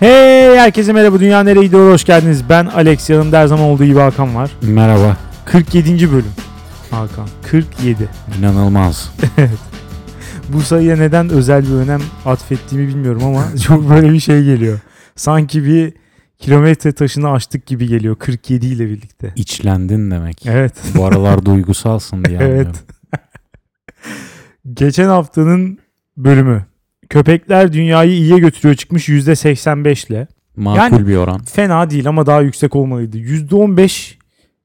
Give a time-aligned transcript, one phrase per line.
[0.00, 2.48] Hey herkese merhaba Dünya Nereye Gidiyor hoş geldiniz.
[2.48, 4.50] Ben Alex yanımda her zaman olduğu gibi Hakan var.
[4.62, 5.16] Merhaba.
[5.44, 6.12] 47.
[6.12, 6.32] bölüm.
[6.90, 8.08] Hakan 47.
[8.38, 9.12] İnanılmaz.
[10.48, 14.78] Bu sayıya neden özel bir önem atfettiğimi bilmiyorum ama çok böyle bir şey geliyor.
[15.16, 15.92] Sanki bir
[16.38, 19.32] kilometre taşını aştık gibi geliyor 47 ile birlikte.
[19.36, 20.46] İçlendin demek.
[20.46, 20.74] Evet.
[20.96, 22.48] Bu aralar duygusalsın diye Evet.
[22.50, 22.76] anlıyorum.
[24.74, 25.78] Geçen haftanın
[26.16, 26.64] bölümü.
[27.10, 30.26] Köpekler dünyayı iyiye götürüyor çıkmış %85 ile.
[30.56, 31.40] Makul Yani- bir oran.
[31.44, 33.18] Fena değil ama daha yüksek olmalıydı.
[33.18, 34.18] %15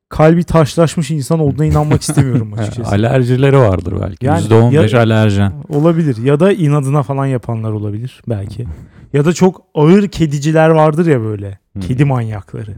[0.10, 2.92] kalbi taşlaşmış insan olduğuna inanmak istemiyorum açıkçası.
[2.92, 4.26] Alerjileri vardır belki.
[4.26, 5.54] Yani %15 ya- alerjen.
[5.70, 8.66] Olabilir ya da inadına falan yapanlar olabilir belki.
[9.14, 11.60] Ya da çok ağır kediciler vardır ya böyle.
[11.82, 12.76] Kedi manyakları.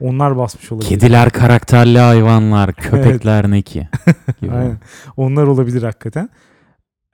[0.00, 0.88] Onlar basmış olabilir.
[0.88, 3.88] Kediler karakterli hayvanlar, köpekler ne ki?
[4.42, 4.78] Aynen.
[5.16, 6.28] Onlar olabilir hakikaten.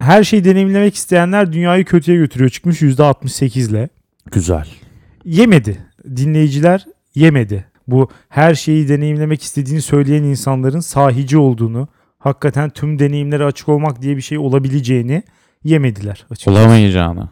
[0.01, 3.89] Her şeyi deneyimlemek isteyenler dünyayı kötüye götürüyor çıkmış %68 ile.
[4.33, 4.67] Güzel.
[5.25, 5.79] Yemedi.
[6.17, 7.65] Dinleyiciler yemedi.
[7.87, 14.17] Bu her şeyi deneyimlemek istediğini söyleyen insanların sahici olduğunu, hakikaten tüm deneyimlere açık olmak diye
[14.17, 15.23] bir şey olabileceğini
[15.65, 16.51] yemediler açıkçası.
[16.51, 17.29] Olamayacağını.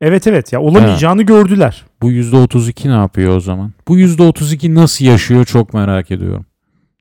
[0.00, 1.84] Evet evet ya olamayacağını gördüler.
[2.02, 3.72] Bu %32 ne yapıyor o zaman?
[3.88, 6.46] Bu %32 nasıl yaşıyor çok merak ediyorum.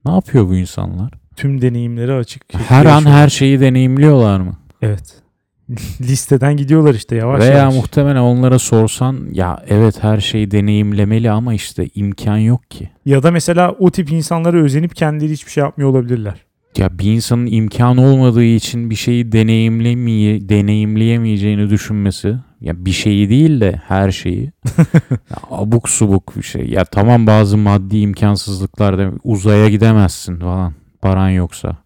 [0.06, 1.12] Ne yapıyor bu insanlar?
[1.36, 2.44] Tüm deneyimlere açık.
[2.54, 3.16] Her an yaşıyor.
[3.16, 4.58] her şeyi deneyimliyorlar mı?
[4.82, 5.22] Evet.
[6.02, 7.76] Listeden gidiyorlar işte yavaş Veya yavaş.
[7.76, 12.90] muhtemelen onlara sorsan ya evet her şeyi deneyimlemeli ama işte imkan yok ki.
[13.06, 16.48] Ya da mesela o tip insanlara özenip kendileri hiçbir şey yapmıyor olabilirler.
[16.78, 23.62] Ya bir insanın imkan olmadığı için bir şeyi deneyimlemeye, deneyimleyemeyeceğini düşünmesi ya bir şeyi değil
[23.62, 24.52] de her şeyi
[25.12, 26.70] ya abuk subuk bir şey.
[26.70, 31.78] Ya tamam bazı maddi imkansızlıklar da uzaya gidemezsin falan paran yoksa.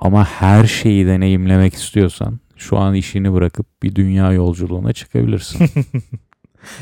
[0.00, 5.70] Ama her şeyi deneyimlemek istiyorsan şu an işini bırakıp bir dünya yolculuğuna çıkabilirsin.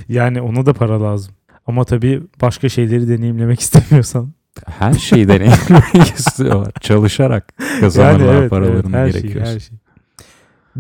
[0.09, 1.35] Yani ona da para lazım.
[1.67, 4.33] Ama tabii başka şeyleri deneyimlemek istemiyorsan.
[4.67, 6.73] Her şeyi deneyimlemek istiyorlar.
[6.81, 9.47] Çalışarak kazanırlar paralarını her şey, gerekiyor.
[9.47, 9.79] her şey.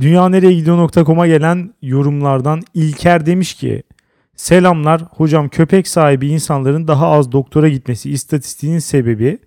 [0.00, 3.82] Dünya nereye gidiyor.com'a gelen yorumlardan İlker demiş ki
[4.36, 9.38] Selamlar hocam köpek sahibi insanların daha az doktora gitmesi istatistiğinin sebebi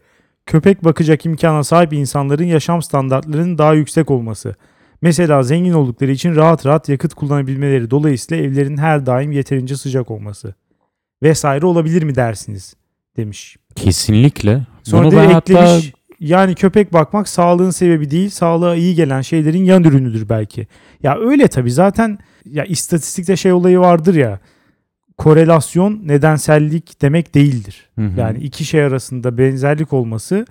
[0.47, 4.55] köpek bakacak imkana sahip insanların yaşam standartlarının daha yüksek olması.
[5.01, 10.55] Mesela zengin oldukları için rahat rahat yakıt kullanabilmeleri dolayısıyla evlerin her daim yeterince sıcak olması
[11.23, 12.75] vesaire olabilir mi dersiniz
[13.17, 13.57] demiş.
[13.75, 14.61] Kesinlikle.
[14.83, 19.21] Sonra Bunu da ben hatta eklemiş yani köpek bakmak sağlığın sebebi değil sağlığa iyi gelen
[19.21, 20.67] şeylerin yan ürünüdür belki.
[21.03, 24.39] Ya öyle tabii zaten ya istatistikte şey olayı vardır ya
[25.17, 27.89] korelasyon nedensellik demek değildir.
[27.95, 28.19] Hı hı.
[28.19, 30.45] Yani iki şey arasında benzerlik olması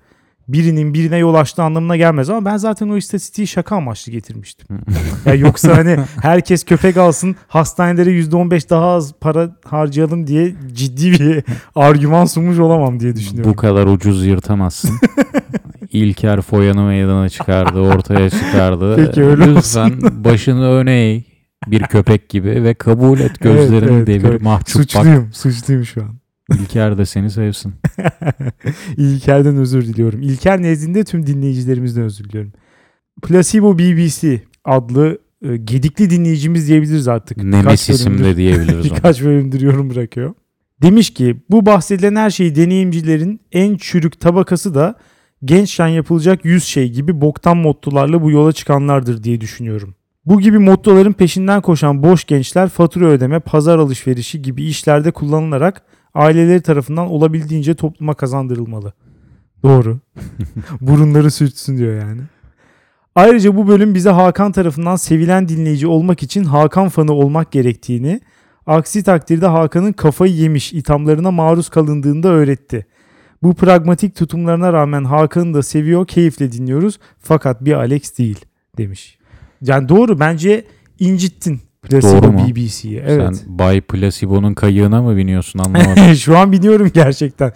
[0.49, 4.79] birinin birine yol açtığı anlamına gelmez ama ben zaten o istatistiği şaka amaçlı getirmiştim.
[5.27, 11.45] ya yoksa hani herkes köpek alsın hastanelere %15 daha az para harcayalım diye ciddi bir
[11.75, 13.53] argüman sunmuş olamam diye düşünüyorum.
[13.53, 14.91] bu kadar ucuz yırtamazsın.
[15.93, 18.97] İlker foyanı meydana çıkardı, ortaya çıkardı.
[18.97, 19.93] Peki, öyle Lütfen
[20.25, 21.36] başını öne eğ
[21.67, 24.91] bir köpek gibi ve kabul et gözlerini Evet, evet, devir mahcup bak.
[24.91, 26.17] Suçluyum, suçluyum şu an.
[26.55, 27.75] İlker de seni sevsin.
[28.97, 30.23] İlker'den özür diliyorum.
[30.23, 32.53] İlker nezdinde tüm dinleyicilerimizden özür diliyorum.
[33.23, 37.45] Placebo BBC adlı e, gedikli dinleyicimiz diyebiliriz artık.
[37.45, 38.85] Nemesisim de diyebiliriz.
[38.95, 40.35] Birkaç bölümdür yorum bırakıyor.
[40.83, 44.99] Demiş ki bu bahsedilen her şeyi deneyimcilerin en çürük tabakası da
[45.45, 49.95] gençken yapılacak 100 şey gibi boktan mottolarla bu yola çıkanlardır diye düşünüyorum.
[50.27, 55.83] Bu gibi mottoların peşinden koşan boş gençler fatura ödeme, pazar alışverişi gibi işlerde kullanılarak
[56.15, 58.93] aileleri tarafından olabildiğince topluma kazandırılmalı.
[59.63, 59.99] Doğru.
[60.81, 62.21] Burunları sürtsün diyor yani.
[63.15, 68.21] Ayrıca bu bölüm bize Hakan tarafından sevilen dinleyici olmak için Hakan fanı olmak gerektiğini,
[68.67, 72.87] aksi takdirde Hakan'ın kafayı yemiş ithamlarına maruz kalındığında öğretti.
[73.43, 78.45] Bu pragmatik tutumlarına rağmen Hakan'ı da seviyor, keyifle dinliyoruz fakat bir Alex değil
[78.79, 79.16] demiş.
[79.63, 80.65] Yani doğru bence
[80.99, 82.49] incittin Placebo Doğru mu?
[82.49, 83.03] BBC'yi.
[83.07, 83.37] Evet.
[83.37, 86.15] Sen Bay Placebo'nun kayığına mı biniyorsun anlamadım.
[86.15, 87.53] Şu an biliyorum gerçekten.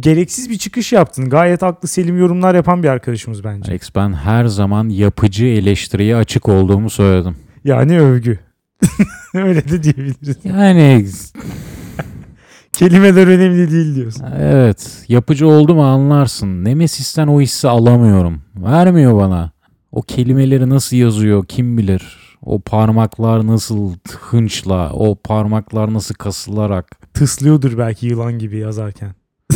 [0.00, 1.30] Gereksiz bir çıkış yaptın.
[1.30, 3.70] Gayet haklı selim yorumlar yapan bir arkadaşımız bence.
[3.70, 7.36] Alex ben her zaman yapıcı eleştiriye açık olduğumu söyledim.
[7.64, 8.38] Yani övgü.
[9.34, 10.36] Öyle de diyebiliriz.
[10.44, 11.06] Yani
[12.72, 14.24] Kelimeler önemli değil diyorsun.
[14.38, 16.64] evet yapıcı oldu mu anlarsın.
[16.64, 18.42] Nemesis'ten o hissi alamıyorum.
[18.56, 19.53] Vermiyor bana.
[19.94, 22.18] O kelimeleri nasıl yazıyor kim bilir.
[22.42, 26.86] O parmaklar nasıl hınçla, o parmaklar nasıl kasılarak.
[27.14, 29.14] Tıslıyordur belki yılan gibi yazarken.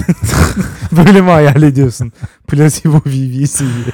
[0.96, 2.12] Böyle mi hayal ediyorsun?
[2.46, 3.85] Placebo BBC'yi.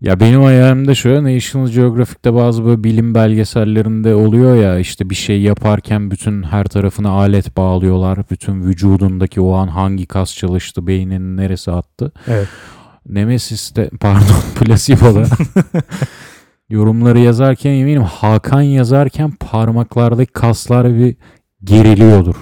[0.00, 5.42] Ya benim hayalimde şu National Geographic'te bazı böyle bilim belgesellerinde oluyor ya işte bir şey
[5.42, 8.18] yaparken bütün her tarafına alet bağlıyorlar.
[8.30, 12.12] Bütün vücudundaki o an hangi kas çalıştı, beyninin neresi attı.
[12.28, 12.48] Evet.
[13.08, 15.26] Nemesis'te pardon Placebo'da
[16.68, 21.16] yorumları yazarken eminim Hakan yazarken parmaklardaki kaslar bir
[21.64, 22.34] geriliyordur.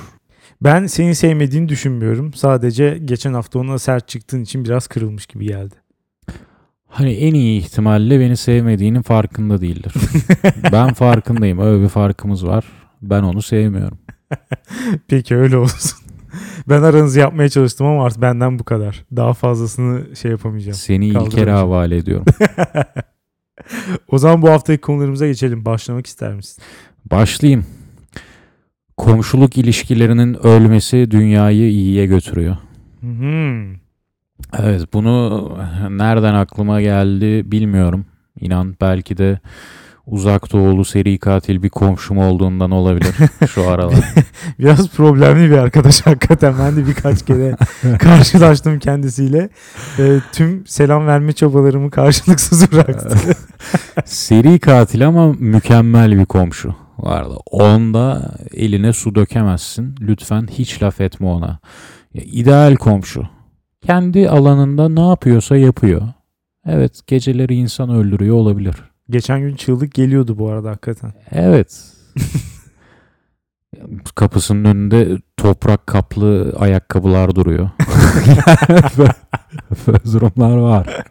[0.61, 2.35] Ben seni sevmediğini düşünmüyorum.
[2.35, 5.75] Sadece geçen hafta ona sert çıktığın için biraz kırılmış gibi geldi.
[6.89, 9.93] Hani en iyi ihtimalle beni sevmediğinin farkında değildir.
[10.73, 11.59] ben farkındayım.
[11.59, 12.65] Öyle bir farkımız var.
[13.03, 13.99] Ben onu sevmiyorum.
[15.09, 16.02] Peki öyle olsun.
[16.69, 19.05] Ben aranızı yapmaya çalıştım ama artık benden bu kadar.
[19.17, 20.75] Daha fazlasını şey yapamayacağım.
[20.75, 22.25] Seni İlker'e havale ediyorum.
[24.09, 25.65] o zaman bu haftaki konularımıza geçelim.
[25.65, 26.65] Başlamak ister misin?
[27.11, 27.67] Başlayayım.
[28.97, 32.57] Komşuluk ilişkilerinin ölmesi dünyayı iyiye götürüyor.
[33.01, 33.73] Hmm.
[34.59, 35.49] Evet bunu
[35.91, 38.05] nereden aklıma geldi bilmiyorum.
[38.41, 39.41] İnan belki de
[40.07, 43.15] uzak doğulu seri katil bir komşum olduğundan olabilir
[43.49, 44.15] şu aralar.
[44.59, 46.55] Biraz problemli bir arkadaş hakikaten.
[46.59, 47.57] Ben de birkaç kere
[47.99, 49.49] karşılaştım kendisiyle.
[49.99, 53.19] Ee, tüm selam verme çabalarımı karşılıksız bıraktı.
[54.05, 57.35] Seri katil ama mükemmel bir komşu vardı.
[57.51, 59.95] Onda eline su dökemezsin.
[60.01, 61.59] Lütfen hiç laf etme ona.
[62.15, 63.29] Ya, ideal komşu.
[63.87, 66.03] Kendi alanında ne yapıyorsa yapıyor.
[66.67, 68.92] Evet geceleri insan öldürüyor olabilir.
[69.13, 71.13] Geçen gün çığlık geliyordu bu arada hakikaten.
[71.31, 71.85] Evet.
[74.15, 77.71] Kapısının önünde toprak kaplı ayakkabılar duruyor.
[79.87, 81.05] böyle, durumlar var.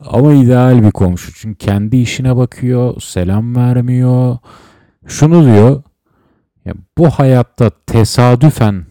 [0.00, 1.34] Ama ideal bir komşu.
[1.34, 4.38] Çünkü kendi işine bakıyor, selam vermiyor.
[5.06, 5.82] Şunu diyor.
[6.64, 8.86] Ya bu hayatta tesadüfen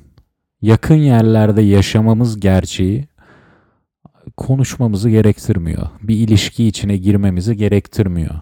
[0.62, 3.08] yakın yerlerde yaşamamız gerçeği
[4.38, 5.88] konuşmamızı gerektirmiyor.
[6.02, 8.36] Bir ilişki içine girmemizi gerektirmiyor.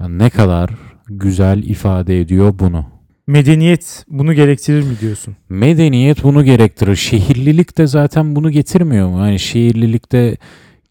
[0.00, 0.70] Yani ne kadar
[1.08, 2.86] güzel ifade ediyor bunu.
[3.26, 5.36] Medeniyet bunu gerektirir mi diyorsun?
[5.48, 6.96] Medeniyet bunu gerektirir.
[6.96, 9.18] Şehirlilik de zaten bunu getirmiyor mu?
[9.18, 10.36] Yani şehirlilikte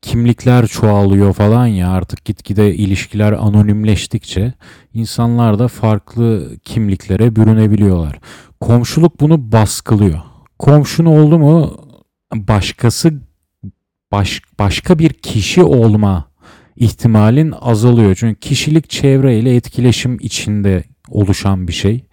[0.01, 4.53] kimlikler çoğalıyor falan ya artık gitgide ilişkiler anonimleştikçe
[4.93, 8.19] insanlar da farklı kimliklere bürünebiliyorlar.
[8.59, 10.21] Komşuluk bunu baskılıyor.
[10.59, 11.77] Komşun oldu mu
[12.33, 13.13] başkası
[14.15, 16.25] baş, başka bir kişi olma
[16.75, 18.15] ihtimalin azalıyor.
[18.15, 22.03] Çünkü kişilik çevreyle etkileşim içinde oluşan bir şey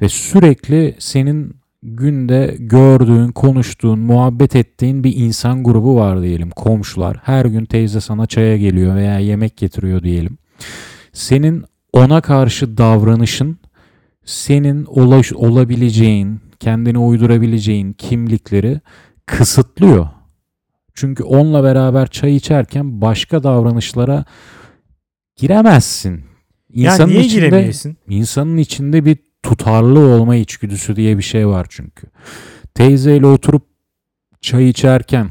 [0.00, 6.50] ve sürekli senin günde gördüğün, konuştuğun, muhabbet ettiğin bir insan grubu var diyelim.
[6.50, 7.16] Komşular.
[7.22, 10.38] Her gün teyze sana çaya geliyor veya yemek getiriyor diyelim.
[11.12, 13.58] Senin ona karşı davranışın
[14.24, 14.84] senin
[15.34, 18.80] olabileceğin, kendine uydurabileceğin kimlikleri
[19.26, 20.19] kısıtlıyor.
[21.00, 24.24] Çünkü onunla beraber çay içerken başka davranışlara
[25.36, 26.24] giremezsin.
[26.74, 27.96] yani niye giremeyesin?
[28.08, 32.06] İnsanın içinde bir tutarlı olma içgüdüsü diye bir şey var çünkü.
[32.74, 33.66] Teyzeyle oturup
[34.40, 35.28] çay içerken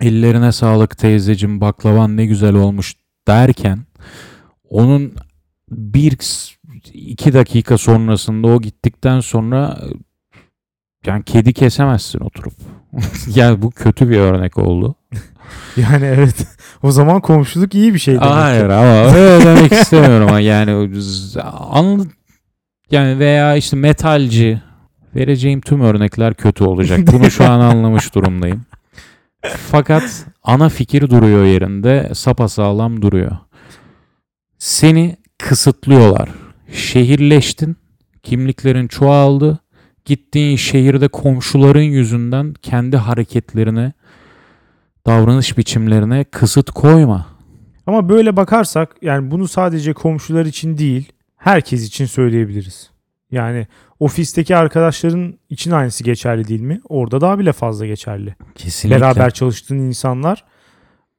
[0.00, 2.94] ellerine sağlık teyzecim baklavan ne güzel olmuş
[3.28, 3.78] derken
[4.68, 5.14] onun
[5.70, 6.18] bir
[6.92, 9.78] iki dakika sonrasında o gittikten sonra
[11.06, 12.52] yani kedi kesemezsin oturup.
[13.34, 14.94] yani bu kötü bir örnek oldu.
[15.76, 16.46] Yani evet.
[16.82, 18.28] O zaman komşuluk iyi bir şey demek.
[18.28, 20.90] Hayır ama öyle demek istemiyorum yani
[21.70, 22.06] anlı
[22.90, 24.62] yani veya işte metalci
[25.16, 27.00] vereceğim tüm örnekler kötü olacak.
[27.12, 28.64] Bunu şu an anlamış durumdayım.
[29.70, 33.36] Fakat ana fikir duruyor yerinde, sapasağlam duruyor.
[34.58, 36.28] Seni kısıtlıyorlar.
[36.72, 37.76] Şehirleştin,
[38.22, 39.58] kimliklerin çoğaldı.
[40.06, 43.92] Gittiğin şehirde komşuların yüzünden kendi hareketlerine,
[45.06, 47.26] davranış biçimlerine kısıt koyma.
[47.86, 52.90] Ama böyle bakarsak yani bunu sadece komşular için değil, herkes için söyleyebiliriz.
[53.30, 53.66] Yani
[54.00, 56.80] ofisteki arkadaşların için aynısı geçerli değil mi?
[56.88, 58.34] Orada daha bile fazla geçerli.
[58.54, 59.00] Kesinlikle.
[59.00, 60.44] Beraber çalıştığın insanlar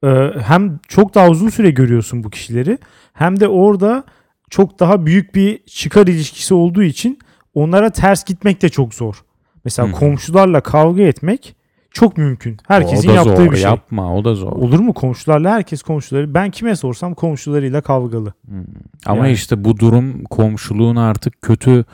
[0.03, 2.77] e, hem çok daha uzun süre görüyorsun bu kişileri
[3.13, 4.03] hem de orada
[4.49, 7.19] çok daha büyük bir çıkar ilişkisi olduğu için
[7.57, 9.23] onlara ters gitmek de çok zor.
[9.65, 9.91] Mesela Hı.
[9.91, 11.55] komşularla kavga etmek
[11.91, 12.57] çok mümkün.
[12.67, 13.63] Herkesin o da yaptığı zor, bir şey.
[13.65, 14.51] Yapma o da zor.
[14.51, 15.51] Olur mu komşularla?
[15.51, 16.33] Herkes komşuları.
[16.33, 18.33] Ben kime sorsam komşularıyla kavgalı.
[18.47, 18.63] Hmm.
[19.05, 19.33] Ama Yani.
[19.33, 21.85] işte bu durum komşuluğun artık kötü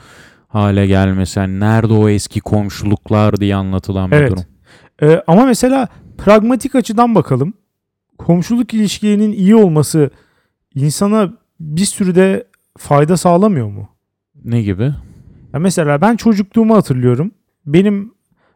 [0.48, 1.38] hale gelmesi.
[1.38, 4.30] Yani nerede o eski komşuluklar diye anlatılan bir Evet.
[4.30, 4.44] durum.
[5.02, 7.54] Ee, ama mesela pragmatik açıdan bakalım.
[8.18, 10.10] Komşuluk ilişkilerinin iyi olması
[10.74, 12.44] insana bir sürü de
[12.78, 13.88] fayda sağlamıyor mu?
[14.44, 14.94] Ne gibi?
[15.54, 17.30] Ya mesela ben çocukluğumu hatırlıyorum.
[17.66, 18.12] Benim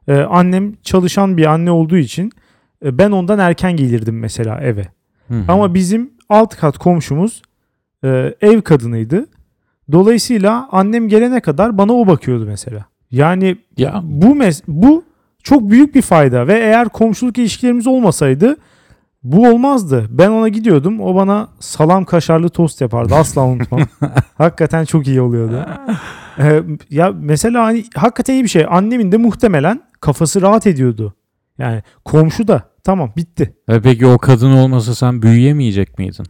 [0.08, 2.32] e, annem çalışan bir anne olduğu için
[2.84, 4.88] e, ben ondan erken gelirdim mesela eve.
[5.28, 5.44] Hı hı.
[5.48, 7.42] Ama bizim alt kat komşumuz
[8.04, 9.26] e, ev kadınıydı.
[9.92, 12.84] Dolayısıyla annem gelene kadar bana o bakıyordu mesela.
[13.10, 15.04] Yani Ya bu mes- bu
[15.42, 18.56] çok büyük bir fayda ve eğer komşuluk ilişkilerimiz olmasaydı
[19.22, 20.06] bu olmazdı.
[20.10, 21.00] Ben ona gidiyordum.
[21.00, 23.14] O bana salam kaşarlı tost yapardı.
[23.14, 23.80] Asla unutmam.
[24.38, 25.66] hakikaten çok iyi oluyordu.
[26.38, 28.66] Ee, ya mesela hani hakikaten iyi bir şey.
[28.68, 31.14] Annemin de muhtemelen kafası rahat ediyordu.
[31.58, 33.54] Yani komşu da tamam bitti.
[33.68, 36.26] e peki o kadın olmasa sen büyüyemeyecek miydin?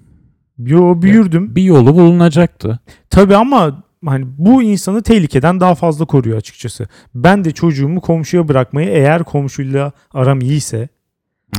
[0.58, 1.56] Yo büyürdüm.
[1.56, 2.78] Bir yolu bulunacaktı.
[3.10, 6.86] Tabii ama hani bu insanı tehlikeden daha fazla koruyor açıkçası.
[7.14, 10.88] Ben de çocuğumu komşuya bırakmayı eğer komşuyla aram iyiyse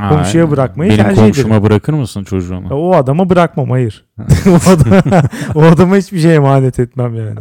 [0.09, 2.67] Komşuya Ha, bırakmayı Benim tercih komşuma bırakır mısın çocuğumu?
[2.69, 4.05] Ya O adama bırakmam hayır.
[4.47, 5.23] o, adama,
[5.55, 7.39] o adama hiçbir şey emanet etmem yani.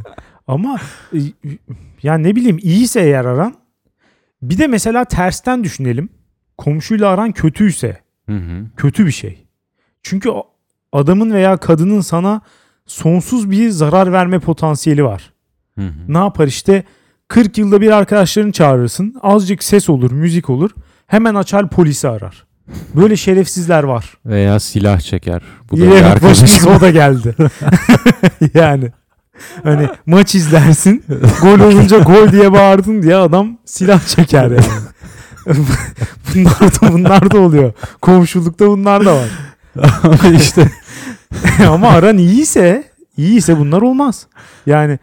[0.48, 0.80] Ama
[1.12, 1.18] e,
[2.02, 3.54] ya ne bileyim iyiyse eğer aran
[4.42, 6.08] bir de mesela tersten düşünelim.
[6.58, 8.66] Komşuyla aran kötüyse Hı hı.
[8.76, 9.46] kötü bir şey.
[10.02, 10.30] Çünkü
[10.92, 12.40] adamın veya kadının sana
[12.86, 15.32] sonsuz bir zarar verme potansiyeli var.
[15.78, 15.92] Hı hı.
[16.08, 16.84] Ne yapar işte
[17.28, 19.14] 40 yılda bir arkadaşlarını çağırırsın.
[19.22, 20.70] Azıcık ses olur, müzik olur.
[21.06, 22.46] Hemen açar polisi arar.
[22.96, 24.18] Böyle şerefsizler var.
[24.26, 25.42] Veya silah çeker.
[25.70, 27.34] Bu da bak başımıza o da geldi.
[28.54, 28.92] yani
[29.62, 31.04] hani maç izlersin
[31.42, 34.62] gol olunca gol diye bağırdın diye adam silah çeker yani.
[36.34, 37.72] bunlar da bunlar da oluyor.
[38.02, 39.28] Komşulukta bunlar da var.
[40.02, 40.70] Ama işte
[41.68, 42.84] Ama aran iyiyse
[43.16, 44.26] iyiyse bunlar olmaz.
[44.66, 44.98] Yani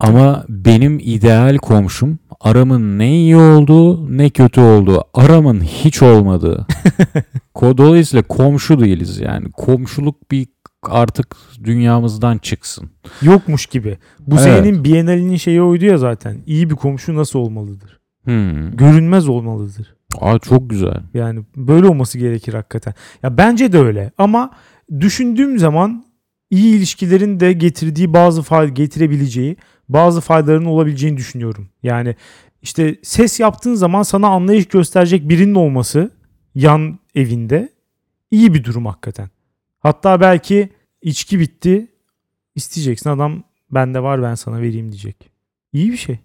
[0.00, 5.04] Ama benim ideal komşum aramın ne iyi olduğu ne kötü olduğu.
[5.14, 6.66] Aramın hiç olmadığı.
[7.60, 9.52] Dolayısıyla komşu değiliz yani.
[9.52, 10.46] Komşuluk bir
[10.82, 12.90] artık dünyamızdan çıksın.
[13.22, 13.98] yokmuş gibi.
[14.20, 14.44] Bu Evet.
[14.44, 16.36] senenin Biennale'nin şeyi oydu ya zaten.
[16.46, 18.00] İyi bir komşu nasıl olmalıdır?
[18.24, 18.76] Hmm.
[18.76, 19.94] Görünmez olmalıdır.
[20.20, 21.02] Aa, çok güzel.
[21.14, 22.94] Yani böyle olması gerekir hakikaten.
[23.22, 24.50] Ya bence de öyle ama
[25.00, 26.04] düşündüğüm zaman
[26.50, 29.56] iyi ilişkilerin de getirdiği bazı fayda getirebileceği
[29.88, 31.68] bazı faydaların olabileceğini düşünüyorum.
[31.82, 32.16] Yani
[32.62, 36.10] işte ses yaptığın zaman sana anlayış gösterecek birinin olması
[36.54, 37.68] yan evinde
[38.30, 39.28] iyi bir durum hakikaten.
[39.80, 40.68] Hatta belki
[41.02, 41.86] içki bitti
[42.54, 45.30] isteyeceksin adam bende var ben sana vereyim diyecek.
[45.72, 46.18] İyi bir şey.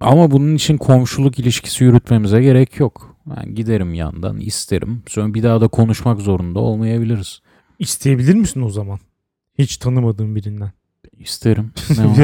[0.00, 3.16] Ama bunun için komşuluk ilişkisi yürütmemize gerek yok.
[3.26, 5.02] Ben giderim yandan isterim.
[5.06, 7.40] Sonra bir daha da konuşmak zorunda olmayabiliriz.
[7.78, 8.98] İsteyebilir misin o zaman?
[9.58, 10.72] Hiç tanımadığın birinden.
[11.18, 11.72] İsterim.
[11.98, 12.14] Ne o?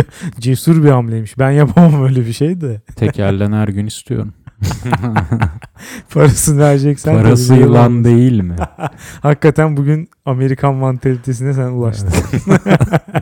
[0.41, 1.39] Cesur bir hamleymiş.
[1.39, 2.81] Ben yapamam öyle bir şey de.
[2.97, 4.35] Tekerlen her gün istiyorum.
[6.15, 7.13] Parasını vereceksen.
[7.13, 8.05] tabii Parasıyla yapamam.
[8.05, 8.57] değil mi?
[9.23, 12.11] Hakikaten bugün Amerikan mantalitesine sen ulaştın.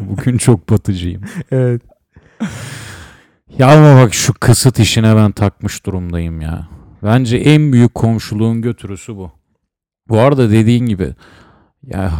[0.00, 1.23] Bugün çok batıcıyım.
[1.50, 1.82] evet.
[3.59, 6.68] Ya ama bak şu kısıt işine ben takmış durumdayım ya.
[7.02, 9.30] Bence en büyük komşuluğun götürüsü bu.
[10.09, 11.14] Bu arada dediğin gibi
[11.87, 12.12] ya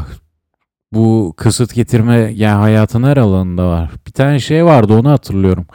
[0.93, 3.91] bu kısıt getirme ya hayatın her alanında var.
[4.07, 5.67] Bir tane şey vardı onu hatırlıyorum.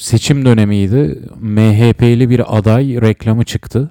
[0.00, 1.18] Seçim dönemiydi.
[1.40, 3.90] MHP'li bir aday reklamı çıktı.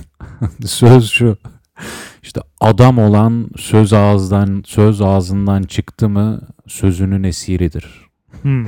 [0.66, 1.36] Söz şu.
[2.22, 8.08] İşte adam olan söz ağızdan söz ağzından çıktı mı sözünün esiridir.
[8.42, 8.66] Hmm.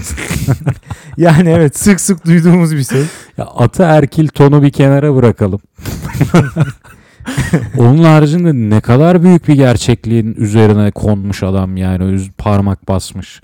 [1.16, 3.06] yani evet sık sık duyduğumuz bir söz.
[3.36, 5.60] Ya ataerkil tonu bir kenara bırakalım.
[7.78, 13.40] Onun haricinde ne kadar büyük bir gerçekliğin üzerine konmuş adam yani parmak basmış.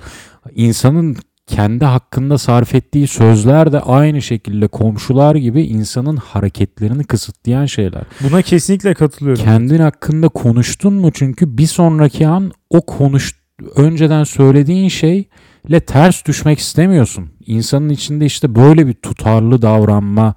[0.54, 1.16] İnsanın
[1.46, 8.02] kendi hakkında sarf ettiği sözler de aynı şekilde komşular gibi insanın hareketlerini kısıtlayan şeyler.
[8.20, 9.44] Buna kesinlikle katılıyorum.
[9.44, 13.34] Kendin hakkında konuştun mu çünkü bir sonraki an o konuş
[13.76, 17.30] önceden söylediğin şeyle ters düşmek istemiyorsun.
[17.46, 20.34] İnsanın içinde işte böyle bir tutarlı davranma,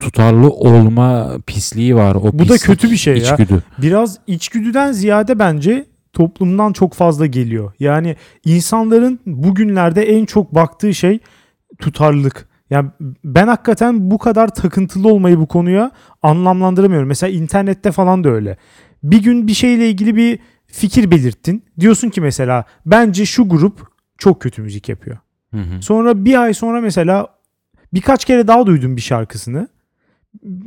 [0.00, 2.14] tutarlı olma pisliği var.
[2.14, 3.22] O Bu da kötü bir şey ya.
[3.22, 3.62] içgüdü.
[3.78, 7.72] Biraz içgüdüden ziyade bence toplumdan çok fazla geliyor.
[7.78, 11.18] Yani insanların bugünlerde en çok baktığı şey
[11.78, 12.48] tutarlılık.
[12.70, 12.90] Yani
[13.24, 15.90] ben hakikaten bu kadar takıntılı olmayı bu konuya
[16.22, 17.08] anlamlandıramıyorum.
[17.08, 18.56] Mesela internette falan da öyle.
[19.02, 21.64] Bir gün bir şeyle ilgili bir fikir belirttin.
[21.80, 23.80] Diyorsun ki mesela bence şu grup
[24.18, 25.18] çok kötü müzik yapıyor.
[25.54, 25.82] Hı hı.
[25.82, 27.26] Sonra bir ay sonra mesela
[27.94, 29.68] birkaç kere daha duydum bir şarkısını.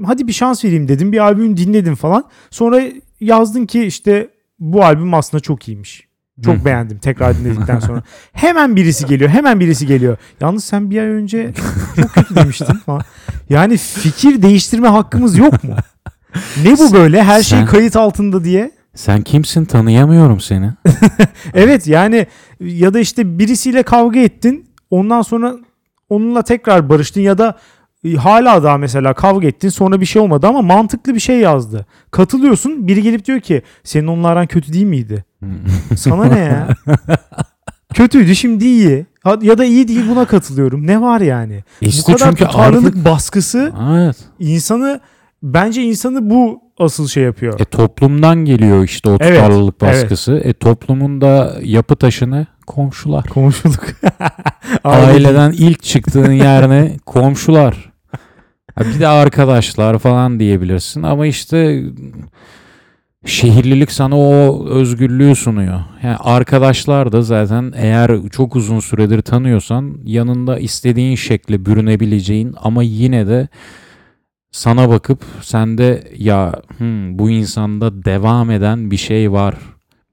[0.05, 1.11] Hadi bir şans vereyim dedim.
[1.11, 2.23] Bir albüm dinledim falan.
[2.49, 2.81] Sonra
[3.19, 4.29] yazdın ki işte
[4.59, 6.09] bu albüm aslında çok iyiymiş.
[6.45, 8.03] Çok beğendim tekrar dinledikten sonra.
[8.33, 9.29] Hemen birisi geliyor.
[9.29, 10.17] Hemen birisi geliyor.
[10.41, 11.53] Yalnız sen bir ay önce
[12.01, 13.01] çok kötü demiştin falan.
[13.49, 15.75] Yani fikir değiştirme hakkımız yok mu?
[16.63, 17.23] Ne bu böyle?
[17.23, 18.71] Her şey Sen- kayıt altında diye.
[18.95, 20.71] Sen kimsin tanıyamıyorum seni.
[21.53, 22.27] Evet yani
[22.59, 24.69] ya da işte birisiyle kavga ettin.
[24.89, 25.55] Ondan sonra
[26.09, 27.57] onunla tekrar barıştın ya da
[28.17, 31.85] Hala daha mesela kavga ettin sonra bir şey olmadı ama mantıklı bir şey yazdı.
[32.11, 35.25] Katılıyorsun biri gelip diyor ki senin onlardan kötü değil miydi?
[35.95, 36.67] Sana ne ya?
[37.93, 39.05] Kötüydü şimdi iyi.
[39.41, 40.87] Ya da iyi değil buna katılıyorum.
[40.87, 41.63] Ne var yani?
[41.81, 44.17] İşte bu kadar çünkü tutarlılık artık baskısı Evet.
[44.39, 44.99] insanı
[45.43, 47.59] bence insanı bu asıl şey yapıyor.
[47.59, 49.93] E toplumdan geliyor işte o Evet, tutarlılık evet.
[50.03, 50.41] baskısı.
[50.43, 53.23] E toplumun da yapı taşını komşular.
[53.23, 53.85] Komşuluk.
[54.83, 56.97] Aileden ilk çıktığın yer ne?
[57.05, 57.88] Komşular.
[58.79, 61.83] Bir de arkadaşlar falan diyebilirsin ama işte
[63.25, 65.79] şehirlilik sana o özgürlüğü sunuyor.
[66.03, 73.27] Yani arkadaşlar da zaten eğer çok uzun süredir tanıyorsan yanında istediğin şekle bürünebileceğin ama yine
[73.27, 73.48] de
[74.51, 79.55] sana bakıp sende ya hmm, bu insanda devam eden bir şey var.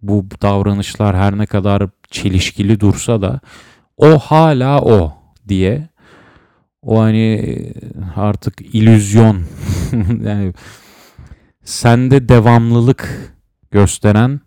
[0.03, 3.41] Bu davranışlar her ne kadar çelişkili dursa da
[3.97, 5.13] o hala o
[5.49, 5.89] diye
[6.87, 7.57] o hani
[8.17, 9.37] artık illüzyon.
[10.25, 10.53] Yani
[11.65, 13.33] sende devamlılık
[13.71, 14.41] gösteren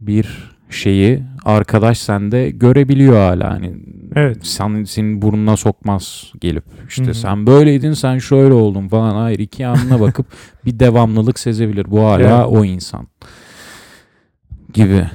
[0.00, 3.50] bir şeyi arkadaş sende görebiliyor hala.
[3.50, 3.76] Hani
[4.16, 4.46] Evet.
[4.46, 6.64] sen, senin burnuna sokmaz gelip.
[6.88, 7.14] İşte Hı hı.
[7.14, 9.14] sen böyleydin sen şöyle oldun falan.
[9.14, 10.26] Hayır iki yanına bakıp
[10.64, 11.90] bir devamlılık sezebilir.
[11.90, 12.46] Bu hala Evet.
[12.48, 13.08] o insan
[14.72, 15.06] gibi.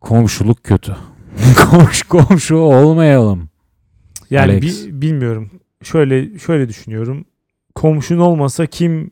[0.00, 0.96] Komşuluk kötü.
[1.70, 3.48] Komşu komşu olmayalım
[4.30, 4.86] Yani Alex.
[4.86, 5.50] bi- bilmiyorum.
[5.82, 7.24] Şöyle şöyle düşünüyorum.
[7.74, 9.10] Komşun olmasa kim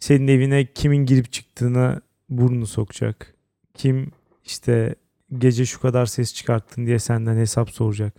[0.00, 3.34] senin evine kimin girip çıktığına burnunu sokacak?
[3.74, 4.10] Kim
[4.44, 4.94] işte
[5.38, 8.14] gece şu kadar ses çıkarttın diye senden hesap soracak?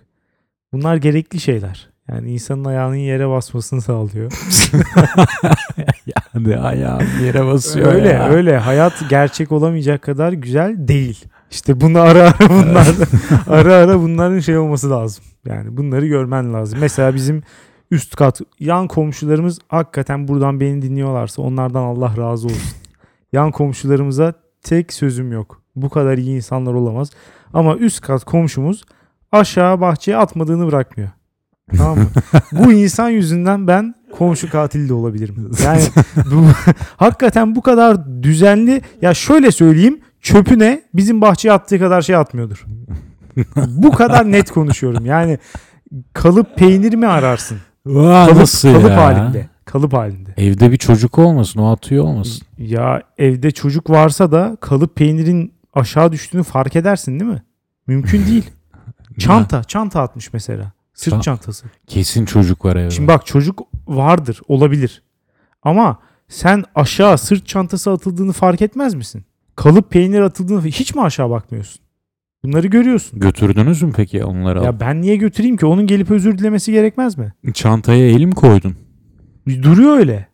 [0.74, 1.90] Bunlar gerekli şeyler.
[2.10, 4.32] Yani insanın ayağının yere basmasını sağlıyor.
[6.36, 8.30] yani ayağım yere basıyor öyle ya.
[8.30, 8.58] öyle.
[8.58, 11.26] Hayat gerçek olamayacak kadar güzel değil.
[11.54, 12.88] İşte bunu ara ara bunlar
[13.48, 15.24] ara ara bunların şey olması lazım.
[15.46, 16.80] Yani bunları görmen lazım.
[16.82, 17.44] Mesela bizim
[17.92, 22.78] üst kat yan komşularımız hakikaten buradan beni dinliyorlarsa onlardan Allah razı olsun.
[23.34, 25.62] Yan komşularımıza tek sözüm yok.
[25.76, 27.10] Bu kadar iyi insanlar olamaz.
[27.54, 28.84] Ama üst kat komşumuz
[29.32, 31.10] aşağı bahçeye atmadığını bırakmıyor.
[31.78, 32.06] Tamam mı?
[32.52, 35.52] Bu insan yüzünden ben komşu katili de olabilirim.
[35.66, 35.84] Yani
[36.32, 36.46] bu,
[36.98, 42.66] hakikaten bu kadar düzenli ya şöyle söyleyeyim çöpüne bizim bahçeye attığı kadar şey atmıyordur.
[43.68, 45.06] bu kadar net konuşuyorum.
[45.06, 45.38] Yani
[46.14, 47.58] kalıp peynir mi ararsın?
[47.86, 48.98] Vay, Kalıp, nasıl kalıp ya?
[48.98, 49.50] halinde.
[49.66, 50.34] Kalıp halinde.
[50.38, 52.48] Evde bir çocuk olmasın o atıyor olmasın.
[52.58, 57.44] Ya evde çocuk varsa da kalıp peynirin aşağı düştüğünü fark edersin değil mi?
[57.88, 58.52] Mümkün değil.
[59.20, 60.72] Çanta, çanta atmış mesela.
[60.94, 61.66] Sırt Ça- çantası.
[61.88, 62.92] Kesin çocuk var evde.
[62.92, 65.04] Şimdi bak çocuk vardır, olabilir.
[65.64, 69.26] Ama sen aşağı sırt çantası atıldığını fark etmez misin?
[69.56, 71.82] Kalıp peynir atıldığını hiç mi aşağı bakmıyorsun?
[72.44, 73.20] Bunları görüyorsun.
[73.20, 74.64] Götürdünüz mü peki onları?
[74.64, 75.66] Ya ben niye götüreyim ki?
[75.66, 77.34] Onun gelip özür dilemesi gerekmez mi?
[77.54, 78.76] Çantaya elim koydun.
[79.48, 80.28] Duruyor öyle.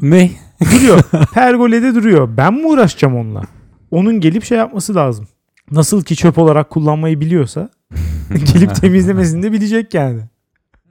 [0.00, 0.30] Ne?
[0.74, 1.02] Duruyor.
[1.34, 2.36] Pergolede duruyor.
[2.36, 3.42] Ben mi uğraşacağım onunla?
[3.90, 5.28] Onun gelip şey yapması lazım.
[5.70, 7.70] Nasıl ki çöp olarak kullanmayı biliyorsa
[8.54, 10.20] gelip temizlemesini de bilecek yani.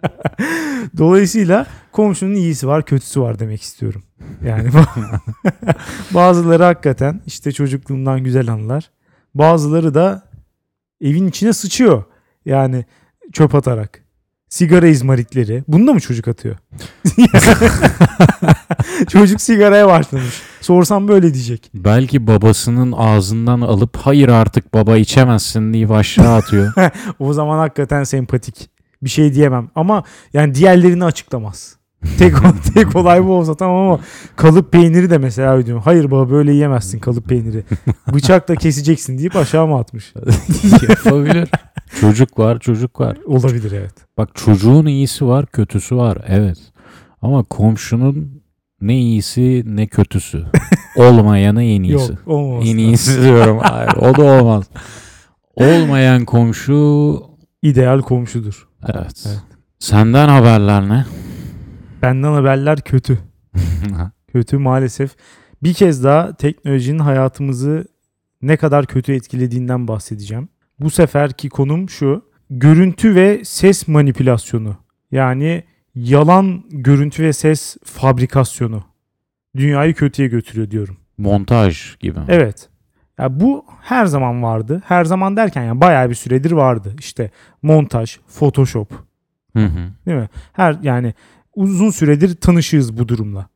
[0.97, 4.03] Dolayısıyla komşunun iyisi var, kötüsü var demek istiyorum.
[4.45, 4.69] Yani
[6.11, 8.89] bazıları hakikaten işte çocukluğundan güzel anılar.
[9.35, 10.23] Bazıları da
[11.01, 12.03] evin içine sıçıyor.
[12.45, 12.85] Yani
[13.33, 14.01] çöp atarak.
[14.49, 15.63] Sigara izmaritleri.
[15.67, 16.55] Bunu da mı çocuk atıyor?
[19.09, 20.41] çocuk sigaraya başlamış.
[20.61, 21.71] Sorsam böyle diyecek.
[21.73, 26.73] Belki babasının ağzından alıp hayır artık baba içemezsin deyip aşağı atıyor.
[27.19, 28.69] O zaman hakikaten sempatik.
[29.01, 29.69] Bir şey diyemem.
[29.75, 30.03] Ama
[30.33, 31.75] yani diğerlerini açıklamaz.
[32.17, 32.33] Tek,
[32.73, 33.99] tek olay bu olsa tamam ama
[34.35, 35.83] kalıp peyniri de mesela öyle diyorum.
[35.85, 37.63] Hayır baba böyle yiyemezsin kalıp peyniri.
[38.13, 40.13] Bıçakla keseceksin deyip aşağı mı atmış?
[40.89, 41.49] Yapabilir.
[41.99, 43.17] Çocuk var çocuk var.
[43.25, 43.93] Olabilir evet.
[44.17, 46.57] Bak çocuğun iyisi var kötüsü var evet.
[47.21, 48.41] Ama komşunun
[48.81, 50.45] ne iyisi ne kötüsü.
[50.95, 52.11] Olmayanı en iyisi.
[52.11, 52.63] Yok olmaz.
[52.67, 53.59] En iyisi diyorum.
[53.61, 54.65] Hayır, o da olmaz.
[55.55, 57.21] Olmayan komşu
[57.61, 58.67] İdeal komşudur.
[58.93, 59.23] evet.
[59.27, 59.41] Evet.
[59.79, 61.05] Senden haberler ne?
[62.01, 63.19] Benden haberler kötü.
[64.31, 65.15] Kötü maalesef.
[65.63, 67.85] Bir kez daha teknolojinin hayatımızı
[68.41, 70.49] ne kadar kötü etkilediğinden bahsedeceğim.
[70.79, 72.31] Bu seferki konum şu.
[72.49, 74.77] Görüntü ve ses manipülasyonu.
[75.11, 75.63] Yani
[75.95, 78.83] yalan görüntü ve ses fabrikasyonu.
[79.55, 80.97] Dünyayı kötüye götürüyor diyorum.
[81.17, 82.19] Montaj gibi.
[82.27, 82.69] Evet.
[83.19, 84.81] Ya bu her zaman vardı.
[84.85, 86.95] Her zaman derken yani bayağı bir süredir vardı.
[86.99, 88.91] İşte montaj, Photoshop,
[89.55, 89.89] Hı hı.
[90.05, 90.29] Değil mi?
[90.53, 91.13] Her yani
[91.55, 93.49] uzun süredir tanışığız bu durumla.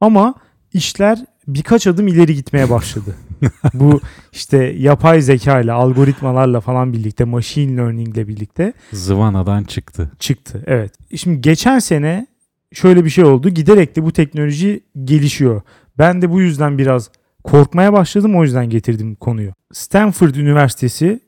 [0.00, 0.34] Ama
[0.72, 3.14] işler birkaç adım ileri gitmeye başladı.
[3.74, 4.00] bu
[4.32, 10.10] işte yapay zeka ile algoritmalarla falan birlikte machine learning ile birlikte Zıvanadan çıktı.
[10.18, 10.62] çıktı.
[10.66, 10.92] Evet.
[11.16, 12.26] Şimdi geçen sene
[12.72, 13.48] şöyle bir şey oldu.
[13.48, 15.62] Giderek de bu teknoloji gelişiyor.
[15.98, 17.10] Ben de bu yüzden biraz
[17.44, 18.36] korkmaya başladım.
[18.36, 19.52] O yüzden getirdim konuyu.
[19.72, 21.20] Stanford Üniversitesi